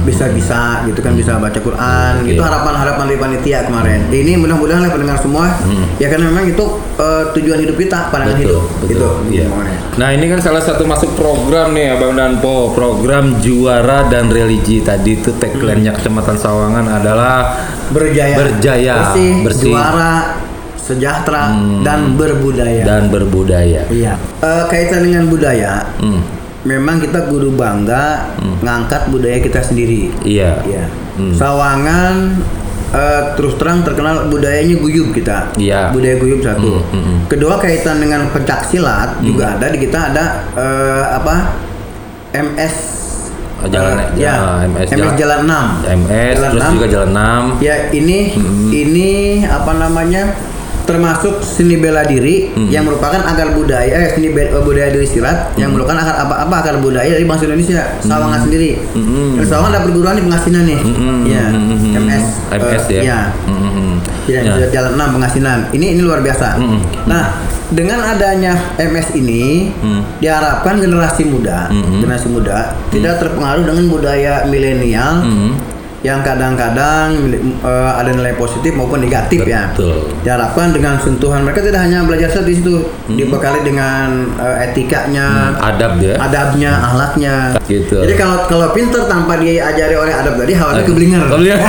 bisa-bisa 0.01 0.59
gitu 0.83 0.99
kan 0.99 1.11
bisa 1.11 1.35
baca 1.35 1.55
Quran 1.55 2.13
Oke. 2.19 2.31
itu 2.31 2.41
harapan-harapan 2.41 3.03
dari 3.05 3.19
panitia 3.19 3.59
kemarin 3.63 4.07
ini 4.09 4.33
mudah-mudahan 4.35 4.79
lah 4.79 4.89
pendengar 4.89 5.17
semua 5.17 5.51
ya 5.97 6.07
karena 6.07 6.25
memang 6.25 6.47
itu 6.47 6.65
eh, 6.95 7.23
tujuan 7.31 7.59
hidup 7.59 7.75
kita 7.75 8.07
pandangan 8.07 8.37
betul, 8.37 8.47
hidup 8.47 8.63
betul. 8.79 8.89
gitu 8.89 9.09
Iya. 9.31 9.45
Nah, 9.91 10.09
ini 10.09 10.25
kan 10.25 10.39
salah 10.39 10.59
satu 10.59 10.83
masuk 10.83 11.13
program 11.13 11.71
nih 11.71 11.91
Abang 11.91 12.13
Danpo, 12.13 12.71
program 12.71 13.37
juara 13.37 14.07
dan 14.07 14.27
religi 14.27 14.79
tadi 14.79 15.15
itu 15.17 15.31
tagline-nya 15.33 15.91
Kecamatan 15.91 16.35
Sawangan 16.35 16.85
adalah 16.89 17.59
berjaya, 17.89 18.35
Berjaya, 18.35 18.95
bersih, 19.05 19.31
bersih. 19.43 19.67
juara, 19.69 20.39
sejahtera 20.77 21.51
Hmm. 21.51 21.83
dan 21.83 22.15
berbudaya. 22.15 22.83
dan 22.83 23.07
berbudaya. 23.07 23.83
iya. 23.89 24.15
Eh, 24.39 24.63
kaitan 24.65 25.03
dengan 25.03 25.27
budaya, 25.27 25.83
Hmm, 25.97 26.23
memang 26.63 26.97
kita 26.97 27.25
guru 27.25 27.51
bangga 27.51 28.29
ngangkat 28.61 29.09
budaya 29.09 29.37
kita 29.39 29.61
sendiri. 29.61 30.13
iya. 30.21 30.61
Iya. 30.61 30.85
Hmm. 31.11 31.33
Sawangan 31.33 32.13
eh, 32.91 33.21
terus 33.33 33.55
terang 33.55 33.81
terkenal 33.81 34.27
budayanya 34.27 34.77
guyub 34.77 35.09
kita. 35.11 35.49
Iya. 35.55 35.89
Budaya 35.89 36.15
guyub 36.17 36.39
satu. 36.39 36.79
Hmm, 36.79 36.91
hmm, 36.91 37.03
hmm. 37.03 37.17
Kedua 37.27 37.57
kaitan 37.57 37.97
dengan 37.97 38.29
pencak 38.29 38.65
silat 38.65 39.19
juga 39.21 39.55
ada 39.55 39.67
di 39.67 39.77
kita 39.77 40.11
ada 40.11 40.25
eh, 40.53 41.05
apa? 41.11 41.35
MS 42.31 42.75
Oh, 43.61 43.69
jalan- 43.69 43.93
eh, 43.93 44.25
ya, 44.25 44.33
ah, 44.33 44.65
MS 44.65 44.89
MS, 44.89 44.97
jalan- 45.13 45.17
Jalan 45.19 45.41
6. 45.45 45.65
MS 45.85 46.33
Jalan 46.33 46.49
terus 46.49 46.63
6. 46.63 46.73
juga 46.73 46.87
Jalan 46.89 47.09
6. 47.11 47.43
Ya 47.61 47.75
ini 47.91 48.19
ini 48.71 49.09
apa 49.45 49.71
namanya 49.75 50.23
termasuk 50.83 51.39
seni 51.41 51.75
bela 51.75 52.01
diri 52.01 52.49
yang 52.67 52.83
merupakan 52.83 53.21
akar 53.21 53.51
budaya 53.51 53.91
eh, 53.91 54.11
seni 54.11 54.29
be- 54.29 54.51
budaya 54.57 54.89
diri 54.89 55.05
silat 55.05 55.53
yang 55.55 55.71
merupakan 55.71 55.97
akar 55.97 56.15
apa 56.19 56.35
apa 56.41 56.55
akar 56.57 56.75
budaya 56.77 57.07
dari 57.09 57.23
bangsa 57.23 57.45
Indonesia 57.45 57.81
Sawangan 57.99 58.39
sendiri. 58.41 58.77
Mm. 58.91 59.37
Dan 59.37 59.45
Sawangan 59.45 59.71
ada 59.71 59.81
perguruan 59.81 60.15
di 60.15 60.23
Pengasinan 60.23 60.63
nih. 60.63 60.79
Mm, 60.79 61.19
Ya 61.23 61.45
mm, 61.47 61.63
mm, 61.63 61.91
MS 61.97 62.25
MS 62.51 62.83
eh, 62.87 62.93
ya. 62.93 63.01
ya. 63.01 63.19
Mm, 63.43 63.53
mm, 63.53 63.71
mm. 63.71 63.95
Ya, 64.23 64.39
Ya. 64.43 64.67
jalan 64.69 64.91
6 64.95 65.09
Pengasinan. 65.11 65.59
Ini 65.71 65.85
ini 65.91 66.01
luar 66.01 66.19
biasa. 66.19 66.55
Mm, 66.55 66.67
mm. 66.67 66.79
Nah, 67.05 67.23
dengan 67.69 67.99
adanya 68.03 68.53
MS 68.77 69.07
ini 69.13 69.71
Mm. 69.73 70.01
diharapkan 70.19 70.75
generasi 70.77 71.23
muda, 71.23 71.67
Mm, 71.67 71.77
mm. 71.79 71.99
generasi 71.99 72.27
muda 72.27 72.57
tidak 72.89 73.17
terpengaruh 73.17 73.63
dengan 73.63 73.85
budaya 73.87 74.33
milenial 74.45 75.23
Mm. 75.23 75.51
Yang 76.01 76.19
kadang-kadang 76.19 77.29
eh, 77.61 77.91
ada 77.93 78.09
nilai 78.09 78.33
positif 78.33 78.73
maupun 78.73 78.99
negatif 78.99 79.45
ya. 79.45 79.69
Betul. 79.69 80.09
Diharapkan 80.21 80.71
dengan 80.71 80.97
sentuhan 80.97 81.41
mereka 81.41 81.61
tidak 81.61 81.81
hanya 81.81 82.01
belajar 82.01 82.27
silat 82.27 82.47
di 82.47 82.55
situ, 82.57 82.75
dibekali 83.07 83.61
dengan 83.61 84.33
eh, 84.35 84.65
etikanya, 84.65 85.53
Adab 85.57 86.01
ya. 86.01 86.17
adabnya, 86.17 86.71
ahlaknya. 86.81 87.35
Gitu. 87.63 87.93
Jadi 87.95 88.13
kalau 88.15 88.43
kalau 88.45 88.67
pinter 88.71 89.05
tanpa 89.05 89.37
diajari 89.37 89.93
oleh 89.93 90.09
adab 90.09 90.35
tadi, 90.35 90.53
khawatir 90.53 90.83
keblinger. 90.83 91.21
Keblinger. 91.31 91.59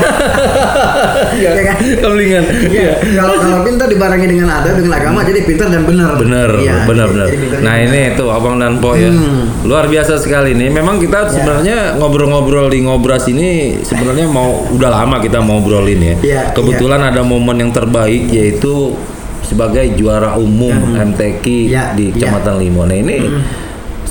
Iya 1.32 1.50
kan? 1.62 1.76
Keblinger. 1.78 2.44
Iya. 2.64 2.92
Kalau 3.14 3.34
kalau 3.36 3.58
pinter 3.62 3.86
dibarengi 3.86 4.26
dengan 4.26 4.48
adab 4.50 4.74
dengan 4.74 4.92
agama, 4.94 5.20
jadi 5.22 5.44
pinter 5.44 5.68
dan 5.68 5.84
benar. 5.84 6.16
Iya, 6.54 6.72
jadi- 6.74 6.88
bener. 6.88 7.08
jadi 7.28 7.36
pinter 7.38 7.58
Nah 7.60 7.74
ini 7.78 8.16
tuh 8.16 8.28
abang 8.28 8.56
dan 8.56 8.80
po 8.80 8.96
ya, 8.96 9.12
Hmm. 9.12 9.68
luar 9.68 9.86
biasa 9.86 10.16
sekali 10.16 10.56
nih. 10.56 10.72
Memang 10.72 10.96
kita 10.96 11.28
sebenarnya 11.28 11.96
ngobrol-ngobrol 11.96 12.66
di 12.68 12.80
ngobras 12.80 13.28
ini 13.28 13.76
sebenarnya 13.82 14.21
mau 14.28 14.62
udah 14.70 14.90
lama 14.90 15.18
kita 15.18 15.42
mau 15.42 15.58
ngobrolin 15.58 16.00
ya. 16.00 16.14
Iya, 16.22 16.42
Kebetulan 16.54 17.00
ada 17.12 17.22
momen 17.24 17.58
yang 17.58 17.72
terbaik 17.74 18.28
yaitu 18.30 18.94
sebagai 19.42 19.84
juara 19.98 20.38
umum 20.38 20.72
MTQ 20.96 21.44
Iya, 21.68 21.92
di 21.98 22.10
iya. 22.10 22.28
Kecamatan 22.28 22.54
Limo. 22.62 22.86
Nah 22.86 22.96
ini 22.96 23.16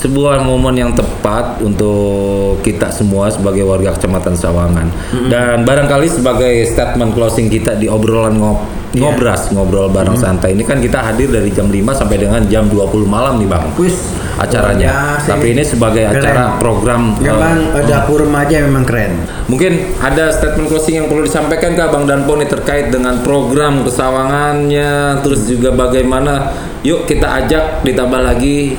sebuah 0.02 0.41
momen 0.41 0.82
yang 0.82 0.91
tepat 0.97 1.62
untuk 1.62 2.58
kita 2.65 2.89
semua 2.89 3.30
sebagai 3.30 3.62
warga 3.63 3.93
Kecamatan 3.93 4.34
Sawangan. 4.34 4.88
Dan 5.30 5.62
barangkali 5.62 6.10
sebagai 6.10 6.65
statement 6.65 7.13
closing 7.13 7.47
kita 7.47 7.78
di 7.78 7.86
obrolan 7.86 8.41
ngob 8.41 8.81
ngobras 8.96 9.52
ngobrol 9.56 9.88
bareng 9.88 10.20
santai. 10.20 10.52
Ini 10.52 10.64
kan 10.68 10.84
kita 10.84 11.00
hadir 11.00 11.32
dari 11.32 11.48
jam 11.52 11.72
5 11.72 11.96
sampai 11.96 12.18
dengan 12.20 12.44
jam 12.52 12.68
20 12.68 13.08
malam 13.08 13.40
nih 13.40 13.48
bang. 13.48 13.64
Wis, 13.80 13.96
acaranya. 14.36 14.88
biasa 14.92 15.28
tapi 15.32 15.48
ini. 15.56 15.64
sebagai 15.64 16.04
Keren. 16.12 16.20
acara 16.20 16.44
program 16.60 17.02
Memang 17.20 17.58
eh, 17.78 17.86
dapur 17.88 18.18
remaja 18.28 18.56
memang 18.68 18.84
keren. 18.84 19.14
Mungkin 19.48 20.02
ada 20.04 20.34
statement 20.36 20.68
closing 20.68 21.04
yang 21.04 21.08
perlu 21.08 21.24
disampaikan 21.24 21.78
ke 21.78 21.84
Bang 21.88 22.04
Danpo 22.10 22.36
nih 22.36 22.50
terkait 22.52 22.92
dengan 22.92 23.24
program 23.24 23.88
kesawangannya, 23.88 25.24
terus 25.24 25.48
juga 25.48 25.72
bagaimana? 25.72 26.52
Yuk 26.82 27.06
kita 27.06 27.46
ajak 27.46 27.86
ditambah 27.86 28.22
lagi 28.26 28.74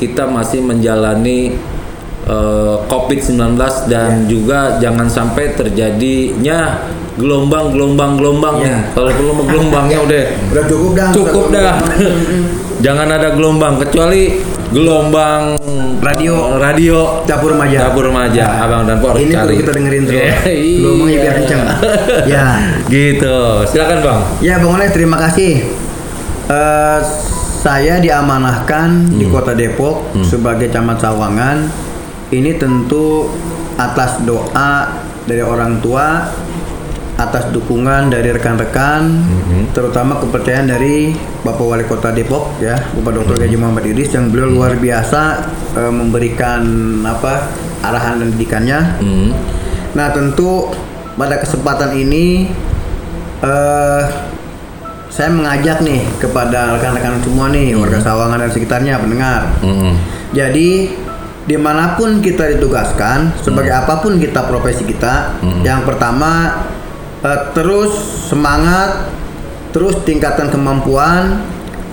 kita 0.00 0.26
masih 0.26 0.64
menjalani 0.64 1.54
eh, 2.24 2.76
COVID-19 2.84 3.54
dan 3.86 4.24
juga 4.24 4.76
jangan 4.78 5.06
sampai 5.06 5.52
terjadinya 5.52 6.80
gelombang-gelombang 7.14 8.16
gelombang 8.16 8.56
Ya. 8.58 8.66
nih. 8.66 8.76
Kalau 8.90 9.10
perlu 9.10 9.32
gelombangnya 9.44 9.98
udah 10.06 10.24
Udah 10.50 10.64
cukup 10.66 10.90
dah. 10.92 11.08
cukup 11.12 11.44
dah. 11.48 11.74
jangan 12.84 13.08
ada 13.08 13.32
gelombang 13.32 13.78
kecuali 13.78 14.42
gelombang 14.68 15.54
Radio. 16.02 16.58
radio 16.58 17.24
Dapur 17.24 17.54
remaja. 17.54 17.88
dapur 17.88 18.04
remaja 18.04 18.44
abang 18.60 18.84
dan 18.84 18.98
harus 18.98 19.22
Ini 19.22 19.32
cari 19.32 19.46
perlu 19.46 19.56
kita 19.56 19.70
dengerin 19.72 20.02
terus. 20.04 20.20
Iya, 20.20 20.34
iya. 20.50 20.78
Gelombangnya 20.80 21.18
biar 21.18 21.34
kencang. 21.34 21.60
ya. 22.26 22.44
gitu 22.86 23.36
silakan 23.64 23.98
bang 24.00 24.20
Ya 24.40 24.54
Bang 24.58 24.72
Oleh 24.74 24.88
terima 24.90 25.16
kasih. 25.18 25.52
Eh, 26.44 26.98
saya 27.56 27.96
diamanahkan 27.96 28.88
di 29.08 29.24
Kota 29.24 29.52
Depok 29.52 30.12
sebagai 30.20 30.68
camat 30.68 31.00
Sawangan. 31.00 31.56
Ini 32.34 32.58
tentu 32.58 33.30
atas 33.78 34.18
doa 34.26 34.90
dari 35.22 35.38
orang 35.38 35.78
tua, 35.78 36.26
atas 37.14 37.54
dukungan 37.54 38.10
dari 38.10 38.34
rekan-rekan, 38.34 39.22
terutama 39.70 40.18
kepercayaan 40.18 40.66
dari 40.66 41.14
Bapak 41.46 41.62
Wali 41.62 41.86
Kota 41.86 42.10
Depok 42.10 42.58
ya, 42.58 42.74
Bapak 42.98 43.22
Dr. 43.22 43.38
Gaji 43.38 43.54
Muhammad 43.54 43.86
Idris 43.86 44.10
yang 44.18 44.34
beliau 44.34 44.50
luar 44.50 44.74
biasa 44.74 45.22
eh, 45.78 45.92
memberikan 45.94 46.62
apa 47.06 47.54
arahan 47.86 48.18
dan 48.18 48.28
didikannya. 48.34 48.80
Hmm. 48.98 49.30
Nah 49.94 50.10
tentu 50.10 50.74
pada 51.14 51.38
kesempatan 51.38 51.94
ini 51.94 52.50
eh 53.46 54.04
saya 55.14 55.30
mengajak 55.30 55.86
nih 55.86 56.02
kepada 56.18 56.74
rekan-rekan 56.74 57.22
semua 57.22 57.46
nih 57.54 57.78
warga 57.78 58.02
Sawangan 58.02 58.42
dan 58.42 58.50
sekitarnya 58.50 58.98
pendengar. 58.98 59.46
Hmm. 59.62 59.94
Jadi 60.34 60.90
di 61.44 61.60
mana 61.60 61.92
pun 61.94 62.24
kita 62.24 62.56
ditugaskan 62.56 63.36
sebagai 63.40 63.72
apa 63.76 64.00
pun 64.00 64.16
kita 64.16 64.48
profesi 64.48 64.88
kita, 64.88 65.36
yang 65.60 65.84
pertama 65.84 66.64
eh, 67.20 67.40
terus 67.52 67.92
semangat, 68.32 69.12
terus 69.76 70.00
tingkatkan 70.08 70.48
kemampuan, 70.48 71.44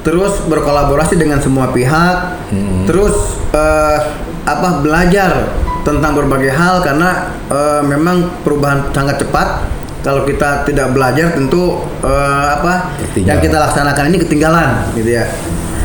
terus 0.07 0.39
berkolaborasi 0.47 1.19
dengan 1.19 1.43
semua 1.43 1.69
pihak, 1.75 2.41
terus 2.87 3.35
eh, 3.51 3.99
apa 4.47 4.79
belajar 4.79 5.51
tentang 5.81 6.13
berbagai 6.13 6.53
hal 6.53 6.79
karena 6.81 7.33
eh, 7.51 7.81
memang 7.83 8.41
perubahan 8.47 8.87
sangat 8.95 9.19
cepat. 9.19 9.67
Kalau 10.01 10.25
kita 10.25 10.65
tidak 10.65 10.97
belajar 10.97 11.29
tentu 11.37 11.77
eh, 12.01 12.47
apa 12.57 12.89
Ketinggalan. 13.05 13.29
yang 13.29 13.39
kita 13.43 13.57
laksanakan 13.61 14.03
ini 14.09 14.17
ketinggalan 14.17 14.69
gitu 14.97 15.13
ya. 15.21 15.29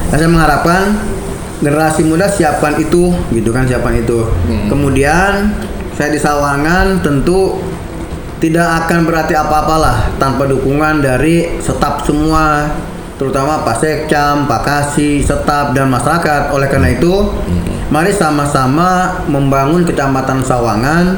Nah, 0.08 0.16
saya 0.16 0.30
mengharapkan 0.30 0.82
generasi 1.60 2.04
muda 2.04 2.28
siapkan 2.28 2.76
itu 2.76 3.12
gitu 3.32 3.50
kan 3.52 3.64
siapkan 3.64 3.96
itu. 3.96 4.28
Kemudian 4.68 5.56
saya 5.96 6.12
di 6.12 6.20
Sawangan 6.20 7.00
tentu 7.00 7.56
tidak 8.36 8.84
akan 8.84 9.08
berarti 9.08 9.32
apa-apalah 9.32 10.12
tanpa 10.20 10.44
dukungan 10.44 11.00
dari 11.00 11.56
staf 11.56 12.04
semua 12.04 12.68
terutama 13.16 13.64
Pak 13.64 13.76
Sekcam, 13.80 14.44
Pak 14.44 14.60
Kasih, 14.60 15.24
staf 15.24 15.72
dan 15.72 15.88
masyarakat. 15.88 16.52
Oleh 16.52 16.68
karena 16.68 16.92
itu, 16.92 17.32
mari 17.88 18.12
sama-sama 18.12 19.24
membangun 19.24 19.88
Kecamatan 19.88 20.44
Sawangan 20.44 21.16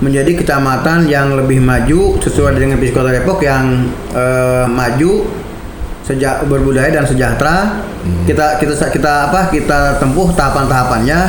menjadi 0.00 0.32
kecamatan 0.32 1.04
yang 1.12 1.36
lebih 1.36 1.60
maju 1.60 2.16
sesuai 2.24 2.56
dengan 2.56 2.80
visi 2.80 2.96
Kota 2.96 3.12
Depok 3.12 3.44
yang 3.44 3.84
eh, 4.16 4.64
maju 4.64 5.28
sejak 6.10 6.42
berbudaya 6.50 6.90
dan 6.90 7.06
sejahtera. 7.06 7.86
Kita 8.26 8.58
kita 8.58 8.90
kita 8.90 9.12
apa 9.30 9.54
kita 9.54 10.02
tempuh 10.02 10.34
tahapan-tahapannya. 10.34 11.20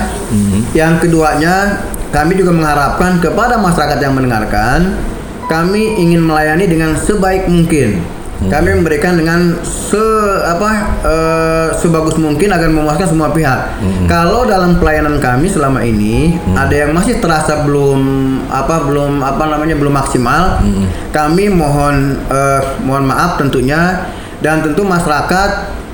Yang 0.73 0.93
keduanya 1.07 1.85
kami 2.09 2.35
juga 2.35 2.51
mengharapkan 2.51 3.21
kepada 3.21 3.61
masyarakat 3.61 3.99
yang 4.01 4.17
mendengarkan 4.17 4.99
kami 5.47 5.99
ingin 5.99 6.23
melayani 6.23 6.65
dengan 6.65 6.95
sebaik 6.95 7.45
mungkin. 7.47 8.01
Kami 8.41 8.73
memberikan 8.73 9.21
dengan 9.21 9.61
se 9.61 10.01
apa 10.49 10.97
eh, 11.05 11.67
sebagus 11.77 12.17
mungkin 12.17 12.49
agar 12.49 12.73
memuaskan 12.73 13.13
semua 13.13 13.29
pihak. 13.29 13.77
Kalau 14.09 14.49
dalam 14.49 14.81
pelayanan 14.81 15.21
kami 15.21 15.45
selama 15.45 15.85
ini 15.85 16.41
ada 16.57 16.73
yang 16.73 16.89
masih 16.89 17.21
terasa 17.21 17.61
belum 17.61 18.01
apa 18.49 18.81
belum 18.89 19.21
apa 19.21 19.45
namanya 19.45 19.77
belum 19.77 19.93
maksimal 19.93 20.57
kami 21.13 21.53
mohon 21.53 22.17
eh, 22.33 22.61
mohon 22.81 23.05
maaf 23.05 23.37
tentunya 23.37 24.09
dan 24.41 24.65
tentu 24.65 24.81
masyarakat 24.81 25.49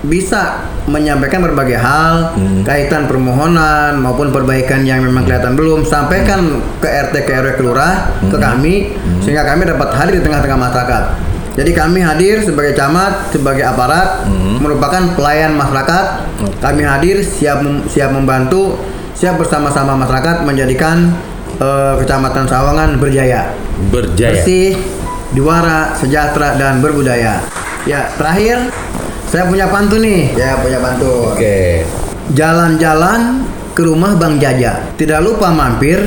bisa 0.07 0.63
menyampaikan 0.87 1.43
berbagai 1.43 1.75
hal 1.75 2.31
kaitan 2.63 3.11
permohonan 3.11 3.99
maupun 3.99 4.31
perbaikan 4.31 4.87
yang 4.87 5.03
memang 5.03 5.27
kelihatan 5.27 5.57
belum. 5.57 5.83
Sampaikan 5.83 6.63
ke 6.79 6.87
RT 6.87 7.27
ke 7.27 7.31
RW 7.33 7.47
ke 7.59 7.63
lurah 7.65 8.15
ke 8.23 8.37
kami 8.39 8.95
sehingga 9.19 9.43
kami 9.43 9.67
dapat 9.67 9.91
hadir 9.93 10.21
di 10.21 10.23
tengah-tengah 10.23 10.59
masyarakat. 10.59 11.03
Jadi 11.57 11.71
kami 11.73 12.05
hadir 12.05 12.45
sebagai 12.45 12.77
camat, 12.77 13.33
sebagai 13.33 13.65
aparat 13.65 14.29
merupakan 14.61 15.01
pelayan 15.17 15.57
masyarakat. 15.57 16.05
Kami 16.61 16.85
hadir 16.85 17.25
siap 17.25 17.65
mem- 17.65 17.83
siap 17.89 18.13
membantu, 18.13 18.77
siap 19.17 19.41
bersama-sama 19.41 19.97
masyarakat 19.97 20.45
menjadikan 20.45 21.17
eh, 21.57 21.93
Kecamatan 21.97 22.45
Sawangan 22.45 23.01
berjaya. 23.01 23.51
Berjaya. 23.89 24.37
Bersih, 24.37 24.77
diwara, 25.33 25.97
sejahtera 25.97 26.55
dan 26.61 26.77
berbudaya. 26.79 27.41
Ya, 27.87 28.11
terakhir 28.19 28.67
saya 29.31 29.47
punya 29.47 29.71
pantun 29.71 30.03
nih. 30.03 30.35
Ya, 30.35 30.59
punya 30.59 30.83
pantun. 30.83 31.31
oke 31.31 31.87
Jalan-jalan 32.35 33.47
ke 33.71 33.81
rumah 33.87 34.19
Bang 34.19 34.43
Jaja. 34.43 34.91
Tidak 34.99 35.23
lupa 35.23 35.55
mampir 35.55 36.03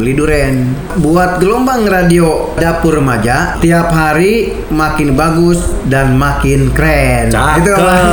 beli 0.00 0.16
duren. 0.16 0.72
Buat 0.96 1.36
gelombang 1.36 1.84
radio 1.84 2.56
dapur 2.56 2.96
remaja 2.96 3.60
tiap 3.60 3.92
hari 3.92 4.56
makin 4.72 5.12
bagus 5.12 5.60
dan 5.84 6.16
makin 6.16 6.72
keren. 6.72 7.28
Itu 7.28 7.76
Bang. 7.76 8.08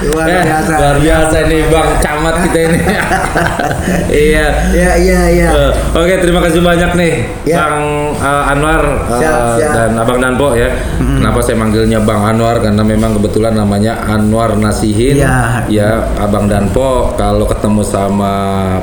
Luar 0.00 0.26
Eh, 0.26 0.42
biasa. 0.44 0.72
luar 0.74 0.96
biasa 0.98 1.36
nih 1.44 1.62
bang 1.66 1.90
camat 1.98 2.34
kita 2.44 2.58
ini 2.62 2.78
iya 4.30 4.46
Ya, 4.70 4.90
iya, 4.96 5.20
iya. 5.28 5.48
Eh, 5.48 5.70
Oke, 5.94 6.14
terima 6.18 6.40
kasih 6.40 6.60
banyak 6.60 6.90
nih 6.94 7.12
Ya. 7.44 7.56
Bang 7.58 7.78
eh, 8.14 8.50
Anwar 8.52 8.82
eh, 8.84 9.18
Siap, 9.18 9.40
siap. 9.56 9.70
dan 9.72 9.90
Abang 9.96 10.18
Danpo 10.18 10.52
ya. 10.52 10.68
Kenapa 10.98 11.40
saya 11.40 11.56
manggilnya 11.56 11.98
Bang 11.98 12.22
Anwar 12.22 12.60
karena 12.60 12.82
memang 12.82 13.16
kebetulan 13.16 13.52
namanya 13.52 13.98
Anwar 14.04 14.54
Nasihin. 14.54 15.18
Ya. 15.18 15.64
Ya, 15.66 15.90
Abang 16.16 16.46
Danpo 16.46 17.10
kalau 17.14 17.44
ketemu 17.44 17.82
sama 17.82 18.32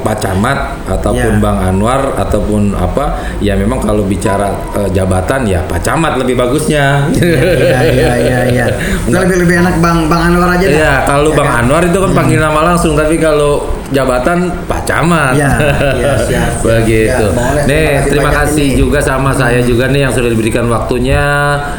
Pak 0.02 0.18
Camat 0.20 0.60
ataupun 0.86 1.14
Ya. 1.32 1.42
Bang 1.42 1.58
Anwar 1.60 2.02
ataupun 2.18 2.74
apa, 2.74 3.06
ya 3.40 3.56
memang 3.56 3.80
kalau 3.80 4.04
bicara 4.04 4.52
eh, 4.76 4.90
jabatan 4.90 5.46
ya 5.46 5.64
Pak 5.64 5.80
Camat 5.80 6.18
lebih 6.18 6.36
bagusnya. 6.36 7.08
Iya, 7.16 7.80
iya, 7.86 8.12
iya, 8.18 8.40
iya. 8.48 8.66
Kita 9.06 9.22
lebih 9.22 9.46
lebih 9.46 9.56
enak 9.62 9.76
Bang 9.80 10.06
Bang 10.06 10.34
Anwar 10.34 10.50
aja 10.52 10.66
dah. 10.66 10.98
Kalau 11.06 11.30
Ya 11.30 11.38
Bang 11.38 11.48
kan? 11.48 11.62
Anwar 11.62 11.82
itu 11.82 11.98
kan 11.98 12.12
panggil 12.12 12.40
nama 12.40 12.60
langsung, 12.66 12.94
tapi 12.94 13.16
kalau 13.16 13.64
jabatan 13.90 14.50
Pak 14.66 14.82
Camat. 14.84 15.34
Siap, 15.40 16.20
siap. 16.26 16.50
Begitu. 16.60 17.26
Ya, 17.26 17.32
boleh. 17.32 17.64
nih, 17.66 17.90
Terima 18.06 18.32
kasih 18.34 18.66
ini. 18.66 18.74
Hmm. 18.74 18.82
juga 18.82 19.00
sama 19.00 19.32
saya 19.32 19.62
juga 19.62 19.86
nih 19.88 20.10
yang 20.10 20.14
sudah 20.14 20.28
diberikan 20.28 20.66
waktunya, 20.68 21.24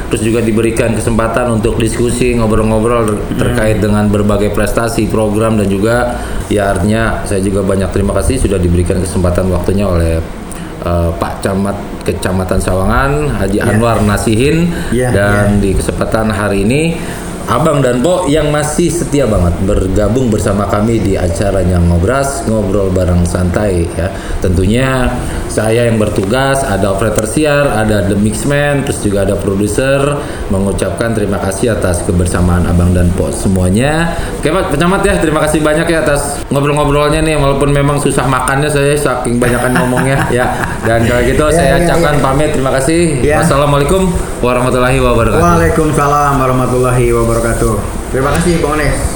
terus 0.07 0.23
juga 0.23 0.41
diberikan 0.41 0.95
kesempatan 0.95 1.51
untuk 1.53 1.77
diskusi, 1.77 2.35
ngobrol-ngobrol 2.35 3.05
Hmm. 3.07 3.37
terkait 3.37 3.79
dengan 3.79 4.07
berbagai 4.07 4.51
prestasi, 4.51 5.07
program 5.07 5.59
dan 5.59 5.67
juga 5.67 6.19
ya 6.47 6.71
artinya 6.71 7.23
saya 7.23 7.43
juga 7.43 7.61
banyak 7.61 7.91
terima 7.91 8.15
kasih 8.15 8.39
sudah 8.39 8.57
diberikan 8.57 8.99
kesempatan 8.99 9.51
waktunya 9.51 9.83
oleh 9.85 10.23
eh, 10.79 11.11
Pak 11.13 11.43
Camat 11.43 11.75
Kecamatan 12.03 12.63
Sawangan 12.63 13.11
Haji 13.35 13.59
Anwar 13.59 13.99
Nasihin 14.01 14.71
Ya, 14.95 15.11
dan 15.11 15.59
di 15.59 15.75
kesempatan 15.75 16.31
hari 16.31 16.63
ini 16.63 16.95
Abang 17.47 17.79
dan 17.79 18.03
Po 18.03 18.27
yang 18.27 18.51
masih 18.51 18.91
setia 18.91 19.23
banget 19.23 19.55
bergabung 19.63 20.35
bersama 20.35 20.67
kami 20.67 20.99
di 20.99 21.15
acaranya 21.15 21.79
ngobras 21.79 22.43
ngobrol 22.51 22.91
bareng 22.91 23.23
santai 23.23 23.87
ya. 23.95 24.11
Tentunya 24.43 25.07
saya 25.57 25.89
yang 25.89 25.97
bertugas, 25.97 26.61
ada 26.61 26.93
operator 26.93 27.25
siar, 27.25 27.65
ada 27.73 28.05
the 28.05 28.13
mixman, 28.13 28.85
terus 28.85 29.01
juga 29.01 29.25
ada 29.25 29.41
produser 29.41 30.21
mengucapkan 30.53 31.17
terima 31.17 31.41
kasih 31.41 31.73
atas 31.73 32.05
kebersamaan 32.05 32.69
Abang 32.69 32.93
dan 32.93 33.09
Po 33.17 33.33
semuanya. 33.33 34.13
Oke 34.37 34.53
Pak 34.53 34.77
Pencamat 34.77 35.01
ya, 35.09 35.17
terima 35.17 35.41
kasih 35.49 35.65
banyak 35.65 35.89
ya 35.89 36.05
atas 36.05 36.45
ngobrol-ngobrolnya 36.53 37.25
nih 37.25 37.41
walaupun 37.41 37.73
memang 37.73 37.97
susah 37.97 38.29
makannya 38.29 38.69
saya 38.69 38.93
saking 39.01 39.41
banyakan 39.41 39.73
ngomongnya 39.81 40.29
ya. 40.29 40.45
Dan 40.85 41.09
kalau 41.09 41.25
gitu 41.25 41.45
Ya, 41.49 41.57
saya 41.57 41.73
ya, 41.81 41.89
ucapkan 41.89 42.15
ya. 42.19 42.21
pamit 42.21 42.49
terima 42.53 42.73
kasih. 42.77 43.01
Ya. 43.25 43.37
Wassalamualaikum 43.41 44.13
warahmatullahi 44.45 45.01
wabarakatuh. 45.01 45.41
Waalaikumsalam 45.41 46.33
warahmatullahi 46.37 47.07
wabarakatuh. 47.17 47.73
Terima 48.13 48.31
kasih 48.37 48.61
Bang 48.61 48.77
Ones. 48.77 49.16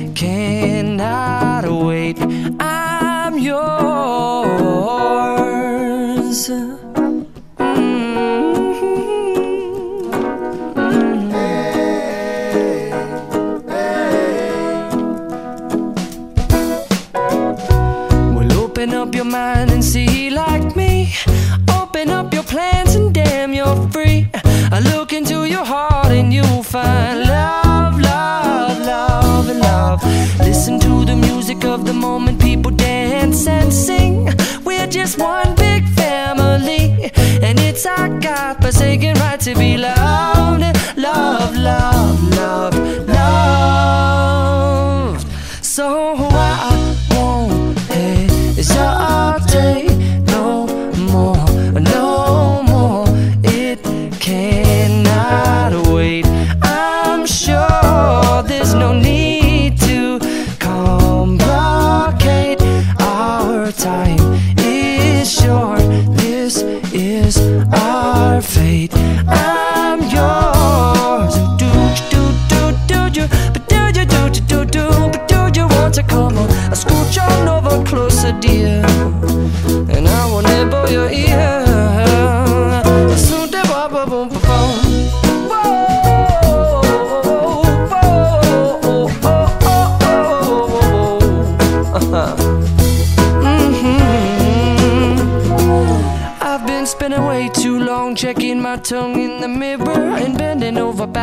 cannot 0.21 1.65
wait. 1.83 2.10
And 33.47 33.73
sing. 33.73 34.29
We're 34.63 34.87
just 34.87 35.17
one 35.17 35.55
big 35.55 35.87
family, 35.89 37.11
and 37.41 37.59
it's 37.59 37.85
our 37.85 38.09
God 38.19 38.61
forsaken 38.61 39.15
right 39.19 39.39
to 39.39 39.55
be 39.55 39.77
loved, 39.77 40.63
love, 40.97 41.55
love, 41.55 42.37
love, 42.37 42.90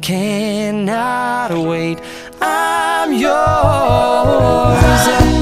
cannot 0.00 1.50
wait. 1.52 1.98
I'm 2.40 3.12
yours. 3.12 3.30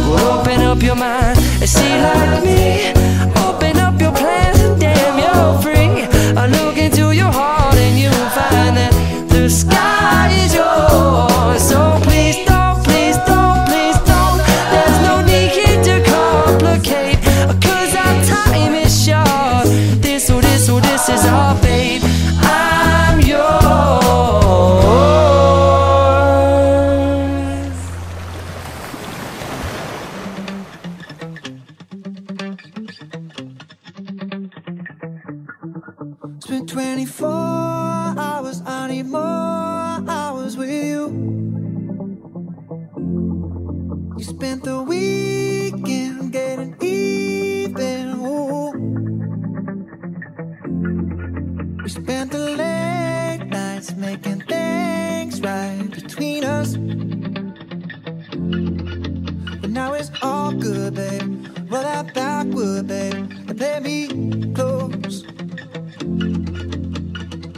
Well, 0.09 0.41
open 0.41 0.61
up 0.63 0.83
your 0.83 0.97
mind 0.97 1.39
and 1.39 1.69
see 1.69 2.01
like 2.01 2.45
me. 2.45 2.98
Right 55.41 55.91
between 55.91 56.45
us. 56.45 56.75
But 59.61 59.71
now 59.71 59.93
it's 59.93 60.11
all 60.23 60.53
good, 60.53 60.95
babe. 60.95 61.47
Roll 61.71 61.83
that 61.83 62.15
backward, 62.15 62.87
babe, 62.89 63.15
and 63.15 63.57
play 63.59 63.81
me 63.81 64.53
close. 64.55 65.25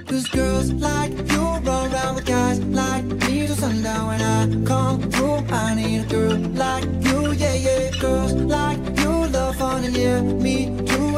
Cause 0.06 0.28
girls 0.28 0.72
like 0.72 1.12
you 1.32 1.42
run 1.66 1.92
around 1.92 2.14
with 2.16 2.26
guys 2.26 2.60
like 2.60 3.04
me 3.04 3.46
till 3.46 3.56
sundown 3.56 4.06
when 4.08 4.20
I 4.20 4.66
come 4.66 5.10
through. 5.10 5.44
I 5.50 5.74
need 5.74 6.04
a 6.04 6.06
girl 6.06 6.36
like 6.64 6.84
you, 6.84 7.32
yeah, 7.32 7.54
yeah. 7.54 7.90
Girls 8.00 8.32
like 8.32 8.78
you 9.00 9.26
love 9.28 9.56
fun 9.56 9.84
and 9.84 9.96
yeah, 9.96 10.20
me 10.22 10.66
do 10.84 11.09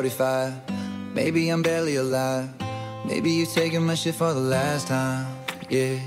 6:45. 0.00 0.54
Maybe 1.14 1.50
I'm 1.50 1.62
barely 1.62 1.96
alive. 1.96 2.48
Maybe 3.04 3.30
you're 3.32 3.46
taking 3.46 3.84
my 3.84 3.94
shit 3.94 4.14
for 4.14 4.32
the 4.32 4.40
last 4.40 4.86
time. 4.88 5.26
Yeah. 5.68 5.98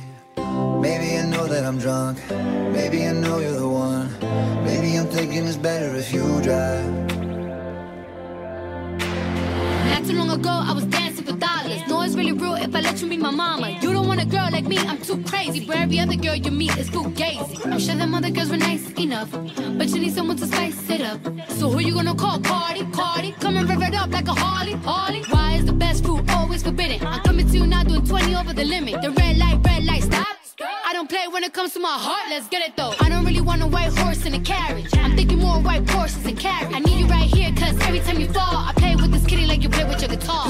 Maybe 0.82 1.18
I 1.18 1.26
know 1.26 1.46
that 1.46 1.64
I'm 1.64 1.78
drunk. 1.78 2.18
Maybe 2.74 3.06
I 3.06 3.12
know 3.14 3.38
you're 3.38 3.60
the 3.60 3.68
one. 3.68 4.10
Maybe 4.66 4.98
I'm 4.98 5.08
thinking 5.08 5.46
it's 5.46 5.58
better 5.58 5.96
if 5.96 6.12
you 6.12 6.26
drive. 6.42 6.90
Not 9.92 10.02
too 10.08 10.18
long 10.18 10.32
ago, 10.32 10.50
I 10.70 10.73
let 12.94 13.12
you 13.12 13.18
my 13.18 13.32
mama. 13.32 13.72
You 13.82 13.92
don't 13.92 14.08
want 14.08 14.22
a 14.22 14.26
girl 14.26 14.50
like 14.52 14.66
me, 14.66 14.78
I'm 14.78 15.00
too 15.00 15.24
crazy. 15.24 15.66
But 15.66 15.78
every 15.78 16.00
other 16.00 16.16
girl 16.16 16.36
you 16.36 16.52
meet 16.52 16.78
is 16.78 16.90
fugazi. 16.92 17.66
I'm 17.66 17.80
sure 17.80 17.96
them 17.96 18.14
other 18.14 18.30
girls 18.30 18.52
were 18.52 18.58
nice 18.58 18.88
enough. 18.92 19.32
But 19.32 19.88
you 19.90 20.00
need 20.00 20.14
someone 20.14 20.38
to 20.38 20.46
spice 20.46 20.90
it 20.90 21.02
up. 21.02 21.20
So 21.58 21.72
who 21.72 21.80
you 21.80 21.94
gonna 21.96 22.14
call? 22.14 22.40
Cardi, 22.42 22.86
Cardi. 22.92 23.32
Come 23.40 23.58
and 23.58 23.68
rev 23.68 23.82
it 23.82 23.96
up 23.96 24.12
like 24.12 24.28
a 24.28 24.34
Harley, 24.34 24.74
Harley. 24.74 25.24
Why 25.24 25.56
is 25.56 25.66
the 25.66 25.74
best 25.74 26.06
food 26.06 26.30
always 26.30 26.62
forbidden? 26.62 27.04
I'm 27.08 27.22
coming 27.22 27.48
to 27.48 27.58
you 27.58 27.66
now 27.66 27.84
doing 27.84 28.06
20 28.06 28.36
over 28.36 28.54
the 28.54 28.66
limit. 28.66 29.02
The 29.02 29.10
red 29.10 29.38
light, 29.38 29.58
red 29.66 29.84
light, 29.86 30.04
stop. 30.04 30.28
I 30.86 30.94
don't 30.94 31.10
play 31.10 31.28
when 31.28 31.44
it 31.44 31.52
comes 31.52 31.74
to 31.74 31.80
my 31.80 31.98
heart, 32.06 32.30
let's 32.30 32.48
get 32.48 32.62
it 32.62 32.78
though. 32.78 32.94
I 33.00 33.10
don't 33.10 33.26
really 33.26 33.42
want 33.42 33.64
a 33.64 33.68
white 33.68 33.98
horse 33.98 34.24
in 34.28 34.36
a 34.36 34.40
carriage. 34.40 34.96
I'm 34.96 35.16
thinking 35.16 35.40
more 35.40 35.60
white 35.60 35.90
horses 35.90 36.24
and 36.28 36.38
carriage. 36.38 36.72
I 36.72 36.80
need 36.80 37.00
you 37.00 37.08
right 37.08 37.28
here, 37.28 37.52
cause 37.58 37.76
every 37.88 38.02
time 38.02 38.20
you 38.20 38.28
fall, 38.28 38.56
I 38.70 38.72
play 38.76 38.96
with 38.96 39.12
this 39.12 39.26
kitty 39.26 39.48
like 39.48 39.64
you 39.64 39.70
play 39.70 39.84
with 39.84 40.00
your 40.00 40.12
guitar. 40.12 40.46